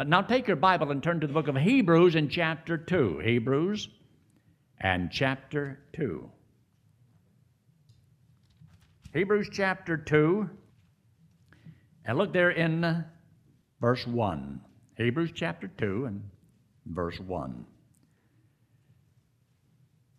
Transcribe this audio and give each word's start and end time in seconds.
Uh, 0.00 0.04
now 0.04 0.22
take 0.22 0.46
your 0.46 0.56
Bible 0.56 0.90
and 0.90 1.02
turn 1.02 1.20
to 1.20 1.26
the 1.26 1.32
book 1.34 1.48
of 1.48 1.56
Hebrews 1.56 2.14
in 2.14 2.30
chapter 2.30 2.78
2. 2.78 3.18
Hebrews 3.18 3.86
and 4.80 5.10
chapter 5.12 5.78
2. 5.92 6.26
Hebrews 9.12 9.50
chapter 9.52 9.98
2. 9.98 10.48
And 12.06 12.16
look 12.16 12.32
there 12.32 12.50
in 12.50 13.04
verse 13.78 14.06
1. 14.06 14.62
Hebrews 14.96 15.32
chapter 15.34 15.68
2 15.76 16.06
and 16.06 16.22
verse 16.86 17.20
1. 17.20 17.66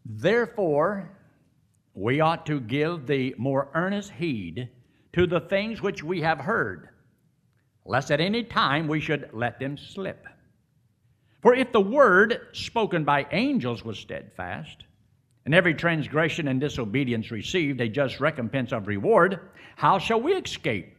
Therefore, 0.05 1.09
we 1.95 2.19
ought 2.19 2.45
to 2.45 2.59
give 2.59 3.07
the 3.07 3.33
more 3.39 3.71
earnest 3.73 4.11
heed 4.11 4.69
to 5.13 5.25
the 5.25 5.39
things 5.39 5.81
which 5.81 6.03
we 6.03 6.21
have 6.21 6.37
heard, 6.37 6.89
lest 7.85 8.11
at 8.11 8.21
any 8.21 8.43
time 8.43 8.87
we 8.87 8.99
should 8.99 9.29
let 9.33 9.59
them 9.59 9.77
slip. 9.77 10.25
For 11.41 11.55
if 11.55 11.71
the 11.71 11.81
word 11.81 12.39
spoken 12.53 13.03
by 13.03 13.27
angels 13.31 13.83
was 13.83 13.97
steadfast, 13.97 14.85
and 15.45 15.55
every 15.55 15.73
transgression 15.73 16.47
and 16.47 16.61
disobedience 16.61 17.31
received 17.31 17.81
a 17.81 17.89
just 17.89 18.19
recompense 18.19 18.71
of 18.71 18.87
reward, 18.87 19.39
how 19.75 19.97
shall 19.97 20.21
we 20.21 20.33
escape? 20.33 20.95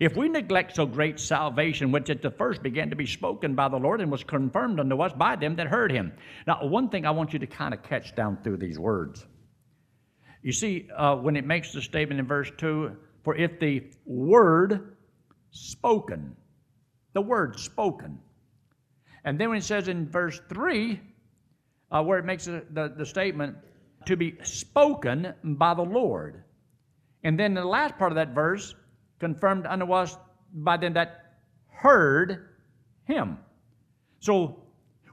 If 0.00 0.16
we 0.16 0.28
neglect 0.28 0.74
so 0.74 0.86
great 0.86 1.20
salvation, 1.20 1.92
which 1.92 2.10
at 2.10 2.22
the 2.22 2.30
first 2.30 2.62
began 2.62 2.90
to 2.90 2.96
be 2.96 3.06
spoken 3.06 3.54
by 3.54 3.68
the 3.68 3.76
Lord 3.76 4.00
and 4.00 4.10
was 4.10 4.24
confirmed 4.24 4.80
unto 4.80 5.00
us 5.00 5.12
by 5.12 5.36
them 5.36 5.54
that 5.56 5.68
heard 5.68 5.92
him. 5.92 6.12
Now, 6.46 6.66
one 6.66 6.88
thing 6.88 7.06
I 7.06 7.10
want 7.10 7.32
you 7.32 7.38
to 7.38 7.46
kind 7.46 7.72
of 7.74 7.82
catch 7.82 8.16
down 8.16 8.38
through 8.42 8.56
these 8.56 8.78
words. 8.78 9.26
You 10.42 10.52
see, 10.52 10.88
uh, 10.96 11.16
when 11.16 11.36
it 11.36 11.46
makes 11.46 11.72
the 11.72 11.82
statement 11.82 12.18
in 12.18 12.26
verse 12.26 12.50
2, 12.56 12.96
for 13.22 13.36
if 13.36 13.60
the 13.60 13.84
word 14.04 14.96
spoken, 15.52 16.36
the 17.12 17.22
word 17.22 17.58
spoken, 17.58 18.18
and 19.24 19.38
then 19.38 19.50
when 19.50 19.58
it 19.58 19.64
says 19.64 19.88
in 19.88 20.08
verse 20.08 20.40
3, 20.48 21.00
uh, 21.90 22.02
where 22.02 22.18
it 22.18 22.24
makes 22.24 22.46
the, 22.46 22.64
the, 22.70 22.92
the 22.96 23.06
statement, 23.06 23.56
to 24.06 24.16
be 24.16 24.34
spoken 24.42 25.32
by 25.44 25.74
the 25.74 25.82
Lord. 25.82 26.42
And 27.22 27.38
then 27.38 27.54
the 27.54 27.64
last 27.64 27.96
part 27.98 28.10
of 28.10 28.16
that 28.16 28.34
verse, 28.34 28.74
confirmed 29.20 29.66
unto 29.66 29.92
us 29.92 30.16
by 30.52 30.76
them 30.76 30.94
that 30.94 31.36
heard 31.68 32.48
him. 33.04 33.38
So 34.18 34.62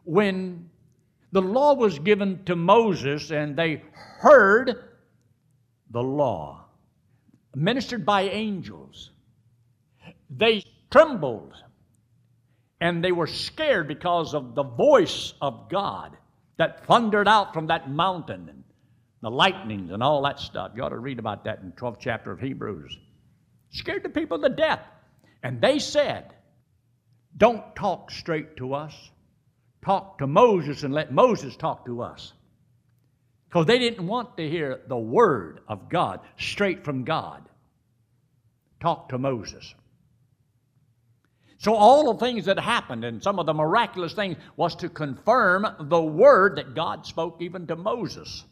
when 0.03 0.69
the 1.31 1.41
law 1.41 1.73
was 1.75 1.99
given 1.99 2.43
to 2.45 2.55
Moses 2.55 3.29
and 3.29 3.55
they 3.55 3.83
heard 3.93 4.85
the 5.91 6.01
law, 6.01 6.65
ministered 7.55 8.05
by 8.05 8.23
angels, 8.23 9.11
they 10.29 10.63
trembled 10.91 11.53
and 12.81 13.03
they 13.03 13.11
were 13.11 13.27
scared 13.27 13.87
because 13.87 14.33
of 14.33 14.55
the 14.55 14.63
voice 14.63 15.33
of 15.41 15.69
God 15.69 16.15
that 16.57 16.85
thundered 16.85 17.27
out 17.27 17.53
from 17.53 17.67
that 17.67 17.89
mountain 17.89 18.47
and 18.49 18.63
the 19.21 19.31
lightnings 19.31 19.91
and 19.91 20.01
all 20.01 20.23
that 20.23 20.39
stuff. 20.39 20.71
You 20.75 20.83
ought 20.83 20.89
to 20.89 20.97
read 20.97 21.19
about 21.19 21.43
that 21.45 21.59
in 21.59 21.71
the 21.71 21.75
12th 21.75 21.97
chapter 21.99 22.31
of 22.31 22.39
Hebrews. 22.39 22.97
Scared 23.71 24.03
the 24.03 24.09
people 24.09 24.39
to 24.41 24.49
death. 24.49 24.81
And 25.43 25.61
they 25.61 25.79
said, 25.79 26.33
Don't 27.37 27.75
talk 27.75 28.11
straight 28.11 28.57
to 28.57 28.73
us. 28.73 28.93
Talk 29.83 30.17
to 30.19 30.27
Moses 30.27 30.83
and 30.83 30.93
let 30.93 31.13
Moses 31.13 31.55
talk 31.55 31.85
to 31.85 32.01
us. 32.01 32.33
Because 33.47 33.65
they 33.65 33.79
didn't 33.79 34.05
want 34.05 34.37
to 34.37 34.49
hear 34.49 34.81
the 34.87 34.97
word 34.97 35.61
of 35.67 35.89
God 35.89 36.19
straight 36.37 36.85
from 36.85 37.03
God. 37.03 37.43
Talk 38.79 39.09
to 39.09 39.17
Moses. 39.17 39.73
So, 41.59 41.75
all 41.75 42.13
the 42.13 42.19
things 42.25 42.45
that 42.45 42.57
happened 42.57 43.03
and 43.03 43.21
some 43.21 43.37
of 43.37 43.45
the 43.45 43.53
miraculous 43.53 44.13
things 44.13 44.37
was 44.55 44.75
to 44.77 44.89
confirm 44.89 45.67
the 45.79 46.01
word 46.01 46.55
that 46.55 46.73
God 46.73 47.05
spoke 47.05 47.41
even 47.41 47.67
to 47.67 47.75
Moses. 47.75 48.45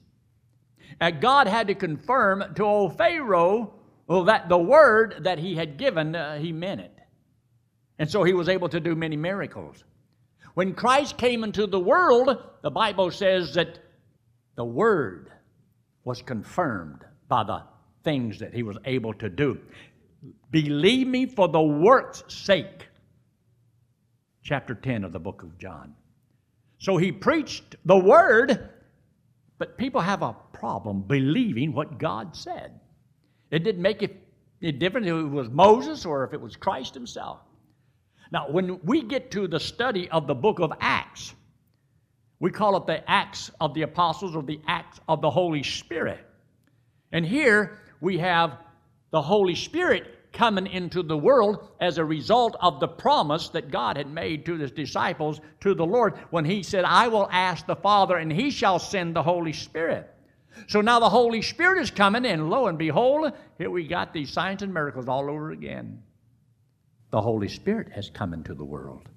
And 1.00 1.22
God 1.22 1.48
had 1.48 1.68
to 1.68 1.76
confirm 1.76 2.44
to 2.56 2.64
old 2.64 2.98
Pharaoh 2.98 3.74
well, 4.08 4.26
that 4.26 4.48
the 4.50 4.58
word 4.58 5.16
that 5.22 5.38
he 5.38 5.56
had 5.56 5.78
given, 5.78 6.16
uh, 6.16 6.38
he 6.38 6.52
meant 6.52 6.82
it. 6.82 6.94
And 8.00 8.10
so 8.10 8.24
he 8.24 8.34
was 8.34 8.50
able 8.50 8.70
to 8.70 8.80
do 8.80 8.96
many 8.96 9.18
miracles. 9.18 9.84
When 10.54 10.74
Christ 10.74 11.18
came 11.18 11.44
into 11.44 11.68
the 11.68 11.80
world, 11.80 12.30
the 12.64 12.72
Bible 12.72 13.12
says 13.12 13.54
that 13.56 13.80
the 14.56 14.66
word 14.66 15.32
was 16.04 16.22
confirmed 16.22 17.06
by 17.28 17.44
the 17.44 17.64
things 18.04 18.40
that 18.40 18.54
he 18.54 18.64
was 18.64 18.78
able 18.86 19.14
to 19.16 19.30
do. 19.30 19.60
Believe 20.50 21.08
me 21.08 21.26
for 21.26 21.48
the 21.48 21.62
work's 21.62 22.24
sake 22.28 22.87
chapter 24.48 24.74
10 24.74 25.04
of 25.04 25.12
the 25.12 25.20
book 25.20 25.44
of 25.44 25.58
John. 25.58 25.94
So 26.78 26.96
he 26.96 27.12
preached 27.12 27.76
the 27.84 27.98
word, 27.98 28.70
but 29.58 29.78
people 29.78 30.00
have 30.00 30.22
a 30.22 30.38
problem 30.54 31.02
believing 31.02 31.74
what 31.74 31.98
God 31.98 32.34
said. 32.34 32.80
It 33.52 33.66
didn't 33.66 33.82
make 33.82 34.04
it, 34.04 34.16
different 34.80 35.06
if 35.06 35.14
it 35.14 35.24
was 35.24 35.50
Moses 35.50 36.06
or 36.06 36.24
if 36.24 36.34
it 36.34 36.40
was 36.40 36.56
Christ 36.56 36.94
himself. 36.94 37.40
Now, 38.32 38.50
when 38.50 38.80
we 38.84 39.02
get 39.02 39.32
to 39.32 39.50
the 39.50 39.60
study 39.60 40.10
of 40.10 40.28
the 40.28 40.36
book 40.36 40.60
of 40.60 40.72
Acts, 40.80 41.34
we 42.40 42.50
call 42.50 42.78
it 42.78 42.88
the 42.88 43.10
Acts 43.10 43.52
of 43.60 43.74
the 43.74 43.82
Apostles 43.82 44.34
or 44.34 44.44
the 44.44 44.62
Acts 44.66 45.02
of 45.10 45.20
the 45.22 45.30
Holy 45.30 45.64
Spirit. 45.64 46.26
And 47.12 47.26
here 47.26 47.80
we 48.00 48.18
have 48.20 48.58
the 49.12 49.22
Holy 49.22 49.56
Spirit 49.56 50.17
coming 50.38 50.68
into 50.68 51.02
the 51.02 51.18
world 51.18 51.68
as 51.82 51.98
a 51.98 52.06
result 52.06 52.56
of 52.62 52.80
the 52.80 52.88
promise 52.88 53.50
that 53.50 53.72
God 53.72 53.98
had 53.98 54.08
made 54.08 54.46
to 54.46 54.56
his 54.56 54.72
disciples, 54.72 55.42
to 55.62 55.74
the 55.74 55.86
Lord, 55.86 56.14
when 56.30 56.46
he 56.46 56.62
said, 56.62 56.86
I 56.86 57.08
will 57.08 57.28
ask 57.32 57.66
the 57.66 57.76
Father, 57.76 58.18
and 58.18 58.32
he 58.32 58.52
shall 58.52 58.78
send 58.78 59.16
the 59.16 59.24
Holy 59.24 59.52
Spirit. 59.52 60.08
So 60.68 60.80
now 60.80 61.00
the 61.00 61.10
Holy 61.10 61.42
Spirit 61.42 61.82
is 61.82 61.90
coming, 61.90 62.24
and 62.24 62.52
lo 62.52 62.68
and 62.68 62.78
behold, 62.78 63.32
here 63.58 63.72
we 63.72 63.88
got 63.88 64.14
these 64.14 64.32
signs 64.32 64.62
and 64.62 64.72
miracles 64.72 65.08
all 65.08 65.28
over 65.28 65.52
again. 65.52 66.04
The 67.10 67.22
Holy 67.22 67.48
Spirit 67.48 67.92
has 67.94 68.12
come 68.12 68.34
into 68.34 68.54
the 68.54 68.66
world. 68.66 69.10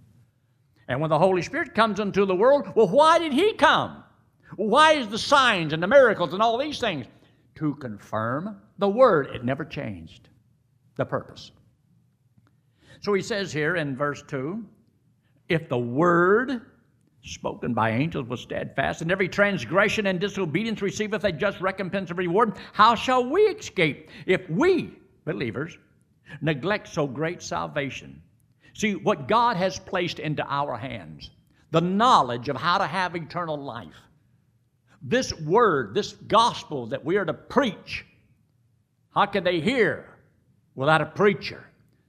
And 0.88 1.03
when 1.03 1.10
the 1.10 1.19
Holy 1.19 1.42
Spirit 1.42 1.75
comes 1.75 2.00
into 2.00 2.25
the 2.25 2.34
world, 2.34 2.72
well, 2.75 2.88
why 2.88 3.19
did 3.19 3.34
he 3.34 3.53
come? 3.53 4.03
Why 4.56 4.92
is 4.92 5.09
the 5.09 5.19
signs 5.19 5.75
and 5.75 5.82
the 5.82 5.86
miracles 5.86 6.32
and 6.32 6.41
all 6.41 6.56
these 6.56 6.80
things? 6.80 7.06
To 7.56 7.75
confirm 7.75 8.56
the 8.78 8.88
Word. 8.88 9.28
It 9.34 9.44
never 9.44 9.66
changed 9.66 10.29
the 11.00 11.05
purpose. 11.06 11.50
So 13.00 13.15
he 13.15 13.22
says 13.22 13.53
here 13.53 13.77
in 13.77 13.97
verse 13.97 14.22
2 14.28 14.62
if 15.49 15.69
the 15.69 15.78
word 15.78 16.61
spoken 17.22 17.75
by 17.75 17.91
angels 17.91 18.28
was 18.28 18.41
steadfast, 18.41 19.03
and 19.03 19.10
every 19.10 19.28
transgression 19.28 20.06
and 20.06 20.21
disobedience 20.21 20.81
receiveth 20.81 21.25
a 21.25 21.33
just 21.33 21.60
recompense 21.60 22.10
of 22.10 22.19
reward, 22.19 22.55
how 22.72 22.94
shall 22.94 23.28
we 23.28 23.43
escape 23.43 24.10
if 24.27 24.49
we, 24.49 24.93
believers, 25.25 25.77
neglect 26.41 26.87
so 26.89 27.06
great 27.06 27.43
salvation? 27.43 28.22
See, 28.75 28.94
what 28.94 29.27
God 29.27 29.56
has 29.56 29.78
placed 29.78 30.19
into 30.19 30.47
our 30.47 30.77
hands, 30.77 31.31
the 31.72 31.81
knowledge 31.81 32.49
of 32.49 32.56
how 32.56 32.78
to 32.78 32.87
have 32.87 33.16
eternal 33.16 33.56
life, 33.56 34.00
this 35.03 35.33
word, 35.41 35.94
this 35.94 36.12
gospel 36.12 36.87
that 36.87 37.05
we 37.05 37.16
are 37.16 37.25
to 37.25 37.34
preach, 37.34 38.06
how 39.15 39.27
can 39.27 39.44
they 39.44 39.60
hear 39.60 40.09
without 40.80 41.02
a 41.02 41.06
preacher, 41.06 41.62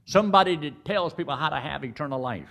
somebody 0.06 0.56
that 0.56 0.86
tells 0.86 1.14
people 1.14 1.36
how 1.36 1.50
to 1.50 1.60
have 1.60 1.84
eternal 1.84 2.22
life. 2.22 2.48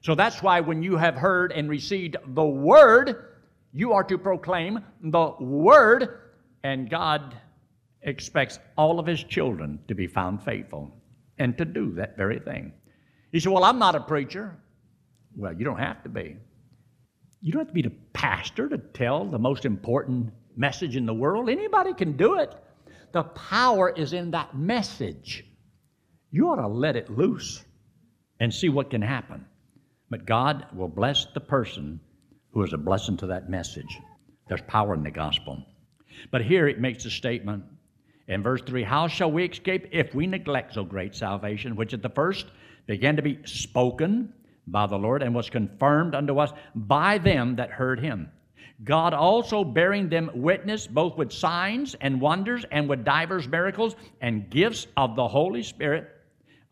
So 0.00 0.14
that's 0.14 0.42
why 0.42 0.60
when 0.60 0.82
you 0.82 0.96
have 0.96 1.16
heard 1.16 1.52
and 1.52 1.68
received 1.68 2.16
the 2.28 2.46
Word, 2.46 3.26
you 3.70 3.92
are 3.92 4.04
to 4.04 4.16
proclaim 4.16 4.82
the 5.02 5.32
Word, 5.38 6.20
and 6.62 6.88
God 6.88 7.36
expects 8.00 8.58
all 8.78 8.98
of 8.98 9.04
His 9.04 9.22
children 9.22 9.78
to 9.86 9.94
be 9.94 10.06
found 10.06 10.42
faithful 10.42 10.90
and 11.36 11.58
to 11.58 11.66
do 11.66 11.92
that 11.92 12.16
very 12.16 12.38
thing. 12.38 12.72
He 13.30 13.38
said, 13.38 13.52
Well, 13.52 13.64
I'm 13.64 13.78
not 13.78 13.94
a 13.94 14.00
preacher. 14.00 14.56
Well, 15.36 15.52
you 15.52 15.66
don't 15.66 15.78
have 15.78 16.02
to 16.04 16.08
be. 16.08 16.38
You 17.42 17.52
don't 17.52 17.60
have 17.60 17.68
to 17.68 17.74
be 17.74 17.82
the 17.82 17.92
pastor 18.14 18.70
to 18.70 18.78
tell 18.78 19.26
the 19.26 19.38
most 19.38 19.66
important 19.66 20.32
message 20.56 20.96
in 20.96 21.04
the 21.04 21.12
world. 21.12 21.50
Anybody 21.50 21.92
can 21.92 22.16
do 22.16 22.38
it. 22.38 22.54
The 23.14 23.22
power 23.22 23.90
is 23.90 24.12
in 24.12 24.32
that 24.32 24.58
message. 24.58 25.44
You 26.32 26.48
ought 26.48 26.56
to 26.56 26.66
let 26.66 26.96
it 26.96 27.16
loose 27.16 27.64
and 28.40 28.52
see 28.52 28.68
what 28.68 28.90
can 28.90 29.02
happen. 29.02 29.46
But 30.10 30.26
God 30.26 30.66
will 30.74 30.88
bless 30.88 31.24
the 31.26 31.40
person 31.40 32.00
who 32.50 32.64
is 32.64 32.72
a 32.72 32.76
blessing 32.76 33.16
to 33.18 33.28
that 33.28 33.48
message. 33.48 34.00
There's 34.48 34.62
power 34.62 34.94
in 34.94 35.04
the 35.04 35.12
gospel. 35.12 35.64
But 36.32 36.42
here 36.42 36.66
it 36.66 36.80
makes 36.80 37.04
a 37.04 37.10
statement 37.10 37.62
in 38.26 38.42
verse 38.42 38.62
3 38.62 38.82
How 38.82 39.06
shall 39.06 39.30
we 39.30 39.44
escape 39.44 39.86
if 39.92 40.12
we 40.12 40.26
neglect 40.26 40.74
so 40.74 40.82
great 40.82 41.14
salvation, 41.14 41.76
which 41.76 41.94
at 41.94 42.02
the 42.02 42.08
first 42.08 42.46
began 42.86 43.14
to 43.14 43.22
be 43.22 43.38
spoken 43.44 44.32
by 44.66 44.88
the 44.88 44.98
Lord 44.98 45.22
and 45.22 45.32
was 45.32 45.48
confirmed 45.48 46.16
unto 46.16 46.40
us 46.40 46.50
by 46.74 47.18
them 47.18 47.54
that 47.56 47.70
heard 47.70 48.00
him? 48.00 48.28
God 48.82 49.14
also 49.14 49.64
bearing 49.64 50.08
them 50.08 50.30
witness 50.34 50.86
both 50.86 51.16
with 51.16 51.32
signs 51.32 51.94
and 52.00 52.20
wonders 52.20 52.64
and 52.70 52.88
with 52.88 53.04
divers 53.04 53.46
miracles 53.48 53.94
and 54.20 54.50
gifts 54.50 54.86
of 54.96 55.16
the 55.16 55.28
Holy 55.28 55.62
Spirit 55.62 56.10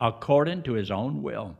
according 0.00 0.62
to 0.64 0.72
his 0.72 0.90
own 0.90 1.22
will. 1.22 1.56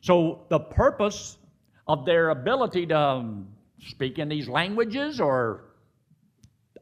So 0.00 0.46
the 0.48 0.58
purpose 0.58 1.38
of 1.86 2.04
their 2.04 2.30
ability 2.30 2.86
to 2.86 2.98
um, 2.98 3.48
speak 3.78 4.18
in 4.18 4.28
these 4.28 4.48
languages 4.48 5.20
or 5.20 5.64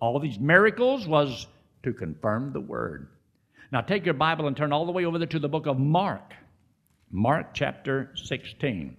all 0.01 0.19
these 0.19 0.39
miracles 0.39 1.07
was 1.07 1.47
to 1.83 1.93
confirm 1.93 2.53
the 2.53 2.61
word. 2.61 3.09
Now 3.71 3.81
take 3.81 4.05
your 4.05 4.15
Bible 4.15 4.47
and 4.47 4.57
turn 4.57 4.73
all 4.73 4.87
the 4.87 4.93
way 4.93 5.05
over 5.05 5.19
there 5.19 5.27
to 5.29 5.39
the 5.39 5.49
book 5.49 5.67
of 5.67 5.79
Mark. 5.79 6.33
Mark 7.11 7.55
chapter 7.55 8.11
16. 8.15 8.97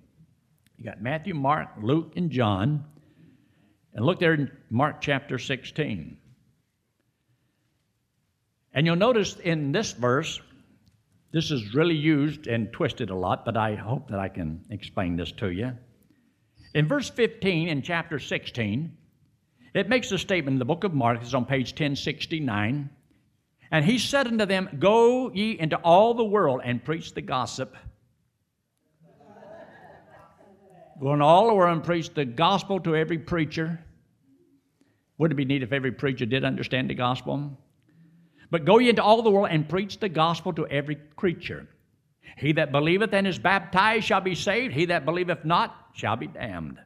You 0.78 0.86
got 0.86 1.02
Matthew, 1.02 1.34
Mark, 1.34 1.70
Luke, 1.82 2.14
and 2.16 2.30
John. 2.30 2.86
And 3.96 4.06
look 4.06 4.20
there 4.20 4.34
in 4.34 4.52
Mark 4.70 5.00
chapter 5.00 5.40
16. 5.40 6.18
And 8.74 8.86
you'll 8.86 8.98
notice 8.98 9.38
in 9.38 9.72
this 9.72 9.94
verse, 9.94 10.42
this 11.32 11.50
is 11.50 11.74
really 11.74 11.96
used 11.96 12.48
and 12.48 12.72
twisted 12.74 13.10
a 13.10 13.16
lot, 13.16 13.46
but 13.46 13.56
I 13.56 13.76
hope 13.76 14.10
that 14.10 14.20
I 14.20 14.28
can 14.28 14.66
explain 14.70 15.16
this 15.16 15.32
to 15.34 15.50
you. 15.50 15.72
In 16.74 16.90
verse 16.90 17.10
15 17.10 17.70
in 17.70 17.82
chapter 17.82 18.20
16, 18.20 18.98
it 19.74 19.88
makes 19.88 20.12
a 20.12 20.18
statement 20.18 20.56
in 20.56 20.60
the 20.60 20.66
book 20.66 20.84
of 20.84 20.94
Mark, 20.94 21.22
it's 21.22 21.34
on 21.34 21.46
page 21.46 21.72
1069. 21.72 22.90
And 23.72 23.86
he 23.86 23.98
said 23.98 24.28
unto 24.28 24.46
them, 24.46 24.70
Go 24.78 25.32
ye 25.34 25.58
into 25.58 25.78
all 25.78 26.14
the 26.14 26.24
world 26.24 26.62
and 26.64 26.84
preach 26.84 27.14
the 27.14 27.22
gossip. 27.22 27.76
Go 31.00 31.14
into 31.14 31.26
all 31.26 31.48
the 31.48 31.54
world 31.54 31.74
and 31.74 31.84
preach 31.84 32.14
the 32.14 32.26
gospel 32.26 32.80
to 32.82 32.96
every 32.96 33.18
preacher. 33.18 33.80
Wouldn't 35.18 35.38
it 35.38 35.38
be 35.38 35.46
neat 35.46 35.64
if 35.64 35.72
every 35.72 35.92
preacher 35.92 36.26
did 36.26 36.46
understand 36.46 36.90
the 36.90 36.94
gospel? 36.94 37.58
But 38.52 38.66
go 38.66 38.80
ye 38.80 38.90
into 38.90 39.04
all 39.04 39.22
the 39.22 39.32
world 39.32 39.50
and 39.52 39.68
preach 39.68 40.00
the 40.00 40.10
gospel 40.10 40.54
to 40.54 40.68
every 40.68 40.98
creature. 41.16 41.68
He 42.38 42.54
that 42.54 42.72
believeth 42.72 43.14
and 43.14 43.28
is 43.28 43.40
baptized 43.40 44.06
shall 44.06 44.22
be 44.22 44.36
saved, 44.36 44.74
he 44.74 44.86
that 44.86 45.06
believeth 45.06 45.46
not 45.46 45.76
shall 45.94 46.16
be 46.16 46.28
damned. 46.28 46.80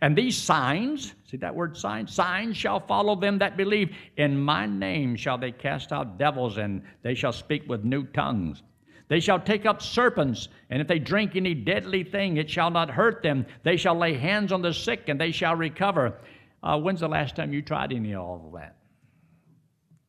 And 0.00 0.16
these 0.16 0.36
signs, 0.36 1.14
see 1.24 1.38
that 1.38 1.54
word 1.54 1.76
signs? 1.76 2.14
Signs 2.14 2.56
shall 2.56 2.80
follow 2.80 3.16
them 3.16 3.38
that 3.38 3.56
believe. 3.56 3.94
In 4.16 4.38
my 4.38 4.66
name 4.66 5.16
shall 5.16 5.38
they 5.38 5.52
cast 5.52 5.92
out 5.92 6.18
devils, 6.18 6.58
and 6.58 6.82
they 7.02 7.14
shall 7.14 7.32
speak 7.32 7.68
with 7.68 7.84
new 7.84 8.04
tongues. 8.04 8.62
They 9.08 9.20
shall 9.20 9.40
take 9.40 9.64
up 9.64 9.80
serpents, 9.80 10.48
and 10.68 10.82
if 10.82 10.88
they 10.88 10.98
drink 10.98 11.34
any 11.34 11.54
deadly 11.54 12.04
thing, 12.04 12.36
it 12.36 12.50
shall 12.50 12.70
not 12.70 12.90
hurt 12.90 13.22
them. 13.22 13.46
They 13.62 13.76
shall 13.76 13.94
lay 13.94 14.14
hands 14.14 14.52
on 14.52 14.60
the 14.60 14.74
sick, 14.74 15.08
and 15.08 15.18
they 15.18 15.32
shall 15.32 15.56
recover. 15.56 16.18
Uh, 16.62 16.78
when's 16.78 17.00
the 17.00 17.08
last 17.08 17.34
time 17.36 17.52
you 17.52 17.62
tried 17.62 17.92
any 17.92 18.12
of 18.12 18.20
all 18.20 18.42
of 18.46 18.60
that? 18.60 18.76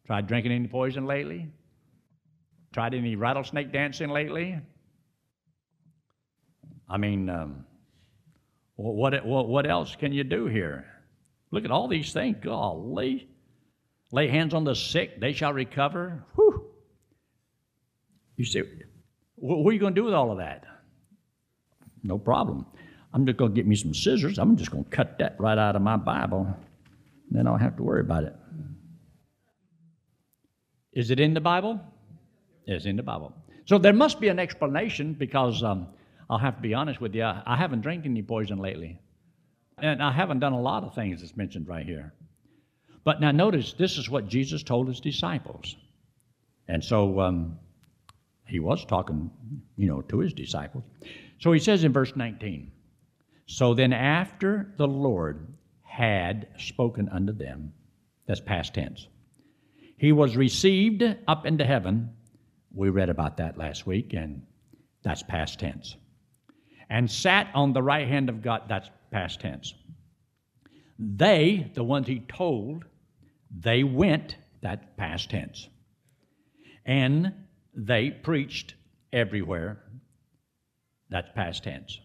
Tried 0.05 0.27
drinking 0.27 0.51
any 0.51 0.67
poison 0.67 1.05
lately? 1.05 1.49
Tried 2.73 2.93
any 2.93 3.15
rattlesnake 3.15 3.71
dancing 3.71 4.09
lately? 4.09 4.59
I 6.89 6.97
mean, 6.97 7.29
um, 7.29 7.65
what, 8.75 9.25
what, 9.25 9.47
what 9.47 9.69
else 9.69 9.95
can 9.95 10.11
you 10.11 10.23
do 10.23 10.47
here? 10.47 10.85
Look 11.51 11.63
at 11.63 11.71
all 11.71 11.87
these 11.87 12.11
things. 12.11 12.37
Golly. 12.41 13.29
Lay 14.11 14.27
hands 14.27 14.53
on 14.53 14.63
the 14.63 14.75
sick, 14.75 15.19
they 15.19 15.33
shall 15.33 15.53
recover. 15.53 16.25
Whew. 16.35 16.65
You 18.37 18.45
say, 18.45 18.63
what 19.39 19.69
are 19.69 19.73
you 19.73 19.79
going 19.79 19.95
to 19.95 20.01
do 20.01 20.05
with 20.05 20.13
all 20.13 20.31
of 20.31 20.37
that? 20.37 20.65
No 22.03 22.17
problem. 22.17 22.65
I'm 23.13 23.25
just 23.25 23.37
going 23.37 23.51
to 23.51 23.55
get 23.55 23.67
me 23.67 23.75
some 23.75 23.93
scissors. 23.93 24.37
I'm 24.37 24.55
just 24.55 24.71
going 24.71 24.83
to 24.83 24.89
cut 24.89 25.17
that 25.19 25.35
right 25.39 25.57
out 25.57 25.75
of 25.75 25.81
my 25.81 25.97
Bible. 25.97 26.47
Then 27.31 27.47
I 27.47 27.51
don't 27.51 27.59
have 27.59 27.77
to 27.77 27.83
worry 27.83 28.01
about 28.01 28.23
it. 28.23 28.35
Is 30.93 31.11
it 31.11 31.19
in 31.19 31.33
the 31.33 31.41
Bible? 31.41 31.79
It's 32.65 32.85
in 32.85 32.95
the 32.95 33.03
Bible. 33.03 33.33
So 33.65 33.77
there 33.77 33.93
must 33.93 34.19
be 34.19 34.27
an 34.27 34.39
explanation 34.39 35.13
because 35.13 35.63
um, 35.63 35.87
I'll 36.29 36.37
have 36.37 36.55
to 36.55 36.61
be 36.61 36.73
honest 36.73 37.01
with 37.01 37.15
you. 37.15 37.23
I 37.23 37.55
haven't 37.55 37.81
drank 37.81 38.05
any 38.05 38.21
poison 38.21 38.59
lately. 38.59 38.99
And 39.77 40.03
I 40.03 40.11
haven't 40.11 40.39
done 40.39 40.53
a 40.53 40.61
lot 40.61 40.83
of 40.83 40.93
things 40.93 41.21
that's 41.21 41.37
mentioned 41.37 41.67
right 41.67 41.85
here. 41.85 42.13
But 43.03 43.21
now 43.21 43.31
notice, 43.31 43.73
this 43.73 43.97
is 43.97 44.09
what 44.09 44.27
Jesus 44.27 44.61
told 44.61 44.87
his 44.87 44.99
disciples. 44.99 45.75
And 46.67 46.83
so 46.83 47.19
um, 47.21 47.57
he 48.49 48.59
was 48.59 48.83
talking, 48.83 49.29
you 49.77 49.87
know, 49.87 50.01
to 50.01 50.19
his 50.19 50.33
disciples. 50.33 50.83
So 51.39 51.51
he 51.51 51.59
says 51.59 51.83
in 51.83 51.93
verse 51.93 52.15
19, 52.15 52.71
So 53.45 53.73
then 53.73 53.93
after 53.93 54.73
the 54.77 54.87
Lord 54.87 55.53
had 55.83 56.47
spoken 56.57 57.09
unto 57.09 57.31
them, 57.31 57.73
that's 58.25 58.41
past 58.41 58.73
tense, 58.73 59.07
he 59.97 60.11
was 60.11 60.35
received 60.35 61.03
up 61.27 61.45
into 61.45 61.65
heaven. 61.65 62.11
We 62.73 62.89
read 62.89 63.09
about 63.09 63.37
that 63.37 63.57
last 63.57 63.85
week, 63.85 64.13
and 64.13 64.43
that's 65.03 65.23
past 65.23 65.59
tense. 65.59 65.95
And 66.89 67.09
sat 67.09 67.49
on 67.53 67.73
the 67.73 67.83
right 67.83 68.07
hand 68.07 68.29
of 68.29 68.41
God, 68.41 68.63
that's 68.67 68.89
past 69.11 69.41
tense. 69.41 69.73
They, 70.97 71.71
the 71.75 71.83
ones 71.83 72.07
he 72.07 72.19
told, 72.19 72.85
they 73.51 73.83
went, 73.83 74.37
that 74.61 74.97
past 74.97 75.29
tense. 75.29 75.69
And 76.85 77.33
they 77.73 78.11
preached 78.11 78.75
everywhere, 79.11 79.83
that's 81.09 81.29
past 81.33 81.63
tense. 81.63 81.99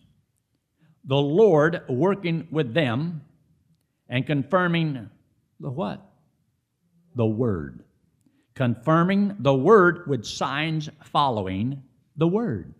The 1.05 1.17
Lord 1.17 1.83
working 1.89 2.49
with 2.51 2.73
them 2.73 3.23
and 4.09 4.27
confirming 4.27 5.11
the 5.61 5.71
what? 5.71 6.11
the 7.15 7.27
Word, 7.27 7.85
confirming 8.55 9.37
the 9.39 9.55
Word 9.55 10.07
with 10.07 10.25
signs 10.25 10.89
following 11.05 11.83
the 12.17 12.27
Word. 12.27 12.75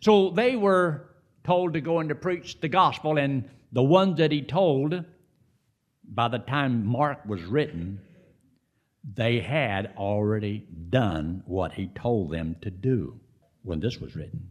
So 0.00 0.30
they 0.30 0.56
were 0.56 1.14
told 1.44 1.72
to 1.74 1.80
go 1.80 2.00
and 2.00 2.08
to 2.10 2.14
preach 2.14 2.60
the 2.60 2.68
gospel, 2.68 3.18
and 3.18 3.48
the 3.72 3.82
ones 3.82 4.18
that 4.18 4.32
he 4.32 4.42
told, 4.42 5.04
by 6.04 6.28
the 6.28 6.38
time 6.38 6.86
Mark 6.86 7.24
was 7.26 7.42
written, 7.42 8.00
they 9.14 9.40
had 9.40 9.94
already 9.96 10.66
done 10.90 11.42
what 11.46 11.72
he 11.72 11.88
told 11.88 12.30
them 12.30 12.56
to 12.62 12.70
do 12.70 13.18
when 13.62 13.80
this 13.80 13.98
was 13.98 14.14
written. 14.14 14.48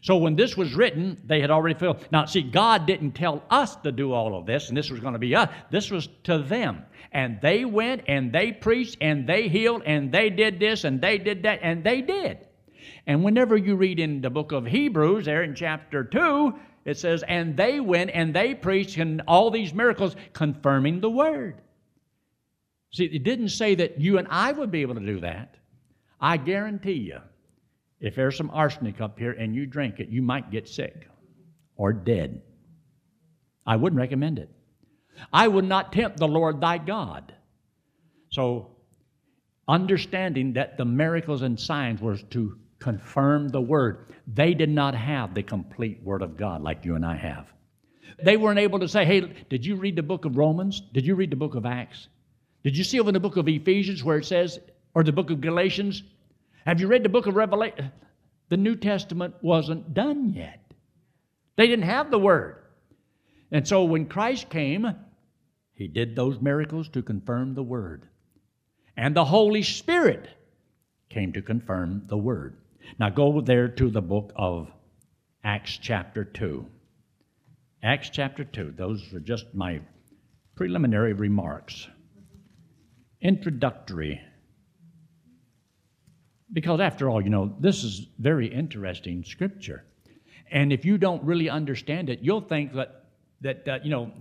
So 0.00 0.16
when 0.16 0.34
this 0.34 0.56
was 0.56 0.74
written, 0.74 1.20
they 1.24 1.40
had 1.40 1.50
already 1.50 1.78
filled. 1.78 2.06
Now, 2.10 2.24
see, 2.24 2.42
God 2.42 2.86
didn't 2.86 3.12
tell 3.12 3.42
us 3.50 3.76
to 3.76 3.92
do 3.92 4.12
all 4.12 4.36
of 4.38 4.46
this, 4.46 4.68
and 4.68 4.76
this 4.76 4.90
was 4.90 5.00
going 5.00 5.12
to 5.12 5.18
be 5.18 5.36
us. 5.36 5.50
This 5.70 5.90
was 5.90 6.08
to 6.24 6.38
them. 6.38 6.84
And 7.12 7.38
they 7.40 7.64
went 7.64 8.02
and 8.08 8.32
they 8.32 8.50
preached 8.50 8.96
and 9.00 9.26
they 9.26 9.48
healed 9.48 9.82
and 9.84 10.10
they 10.10 10.30
did 10.30 10.58
this 10.58 10.84
and 10.84 11.00
they 11.00 11.18
did 11.18 11.44
that 11.44 11.60
and 11.62 11.84
they 11.84 12.00
did. 12.00 12.38
And 13.06 13.22
whenever 13.22 13.56
you 13.56 13.76
read 13.76 14.00
in 14.00 14.20
the 14.20 14.30
book 14.30 14.52
of 14.52 14.66
Hebrews, 14.66 15.26
there 15.26 15.42
in 15.42 15.54
chapter 15.54 16.02
2, 16.02 16.54
it 16.84 16.98
says, 16.98 17.22
And 17.22 17.56
they 17.56 17.78
went 17.78 18.10
and 18.12 18.34
they 18.34 18.54
preached 18.54 18.96
and 18.96 19.22
all 19.28 19.50
these 19.50 19.72
miracles 19.72 20.16
confirming 20.32 21.00
the 21.00 21.10
word. 21.10 21.60
See, 22.94 23.06
it 23.06 23.24
didn't 23.24 23.48
say 23.48 23.74
that 23.74 24.00
you 24.00 24.18
and 24.18 24.28
I 24.30 24.52
would 24.52 24.70
be 24.70 24.82
able 24.82 24.94
to 24.94 25.00
do 25.00 25.18
that. 25.20 25.56
I 26.20 26.36
guarantee 26.36 26.92
you 26.92 27.18
if 27.98 28.14
there's 28.14 28.36
some 28.36 28.50
arsenic 28.50 29.00
up 29.00 29.18
here 29.18 29.32
and 29.32 29.52
you 29.52 29.66
drink 29.66 29.98
it, 29.98 30.10
you 30.10 30.22
might 30.22 30.52
get 30.52 30.68
sick 30.68 31.08
or 31.74 31.92
dead. 31.92 32.40
I 33.66 33.74
wouldn't 33.74 33.98
recommend 33.98 34.38
it. 34.38 34.48
I 35.32 35.48
would 35.48 35.64
not 35.64 35.92
tempt 35.92 36.18
the 36.18 36.28
Lord 36.28 36.60
thy 36.60 36.78
God. 36.78 37.34
So, 38.30 38.76
understanding 39.66 40.52
that 40.52 40.78
the 40.78 40.84
miracles 40.84 41.42
and 41.42 41.58
signs 41.58 42.00
were 42.00 42.16
to 42.16 42.56
confirm 42.78 43.48
the 43.48 43.60
word, 43.60 44.12
they 44.28 44.54
did 44.54 44.70
not 44.70 44.94
have 44.94 45.34
the 45.34 45.42
complete 45.42 46.00
word 46.00 46.22
of 46.22 46.36
God 46.36 46.62
like 46.62 46.84
you 46.84 46.94
and 46.94 47.04
I 47.04 47.16
have. 47.16 47.52
They 48.22 48.36
weren't 48.36 48.60
able 48.60 48.78
to 48.78 48.88
say, 48.88 49.04
hey, 49.04 49.32
did 49.48 49.66
you 49.66 49.74
read 49.74 49.96
the 49.96 50.02
book 50.04 50.26
of 50.26 50.36
Romans? 50.36 50.80
Did 50.92 51.04
you 51.04 51.16
read 51.16 51.30
the 51.30 51.36
book 51.36 51.56
of 51.56 51.66
Acts? 51.66 52.06
Did 52.64 52.78
you 52.78 52.82
see 52.82 52.98
over 52.98 53.10
in 53.10 53.14
the 53.14 53.20
book 53.20 53.36
of 53.36 53.46
Ephesians 53.46 54.02
where 54.02 54.16
it 54.16 54.24
says, 54.24 54.58
or 54.94 55.04
the 55.04 55.12
book 55.12 55.30
of 55.30 55.42
Galatians, 55.42 56.02
have 56.64 56.80
you 56.80 56.86
read 56.86 57.02
the 57.02 57.10
book 57.10 57.26
of 57.26 57.36
Revelation? 57.36 57.92
The 58.48 58.56
New 58.56 58.74
Testament 58.74 59.34
wasn't 59.42 59.92
done 59.92 60.32
yet. 60.32 60.72
They 61.56 61.66
didn't 61.66 61.84
have 61.84 62.10
the 62.10 62.18
Word. 62.18 62.56
And 63.52 63.68
so 63.68 63.84
when 63.84 64.06
Christ 64.06 64.48
came, 64.48 64.96
He 65.74 65.88
did 65.88 66.16
those 66.16 66.40
miracles 66.40 66.88
to 66.90 67.02
confirm 67.02 67.54
the 67.54 67.62
Word. 67.62 68.08
And 68.96 69.14
the 69.14 69.24
Holy 69.26 69.62
Spirit 69.62 70.28
came 71.10 71.34
to 71.34 71.42
confirm 71.42 72.04
the 72.06 72.16
Word. 72.16 72.56
Now 72.98 73.10
go 73.10 73.42
there 73.42 73.68
to 73.68 73.90
the 73.90 74.00
book 74.00 74.32
of 74.36 74.70
Acts 75.42 75.76
chapter 75.76 76.24
2. 76.24 76.66
Acts 77.82 78.08
chapter 78.08 78.44
2. 78.44 78.72
Those 78.76 79.12
are 79.12 79.20
just 79.20 79.54
my 79.54 79.80
preliminary 80.54 81.12
remarks. 81.12 81.88
Introductory 83.24 84.20
because, 86.54 86.80
after 86.80 87.10
all, 87.10 87.20
you 87.20 87.30
know, 87.30 87.54
this 87.58 87.82
is 87.82 88.06
very 88.18 88.46
interesting 88.46 89.24
scripture. 89.24 89.84
And 90.50 90.72
if 90.72 90.84
you 90.84 90.98
don't 90.98 91.22
really 91.24 91.50
understand 91.50 92.08
it, 92.08 92.20
you'll 92.22 92.42
think 92.42 92.74
that, 92.74 93.06
that 93.40 93.68
uh, 93.68 93.78
you 93.82 93.90
know, 93.90 94.12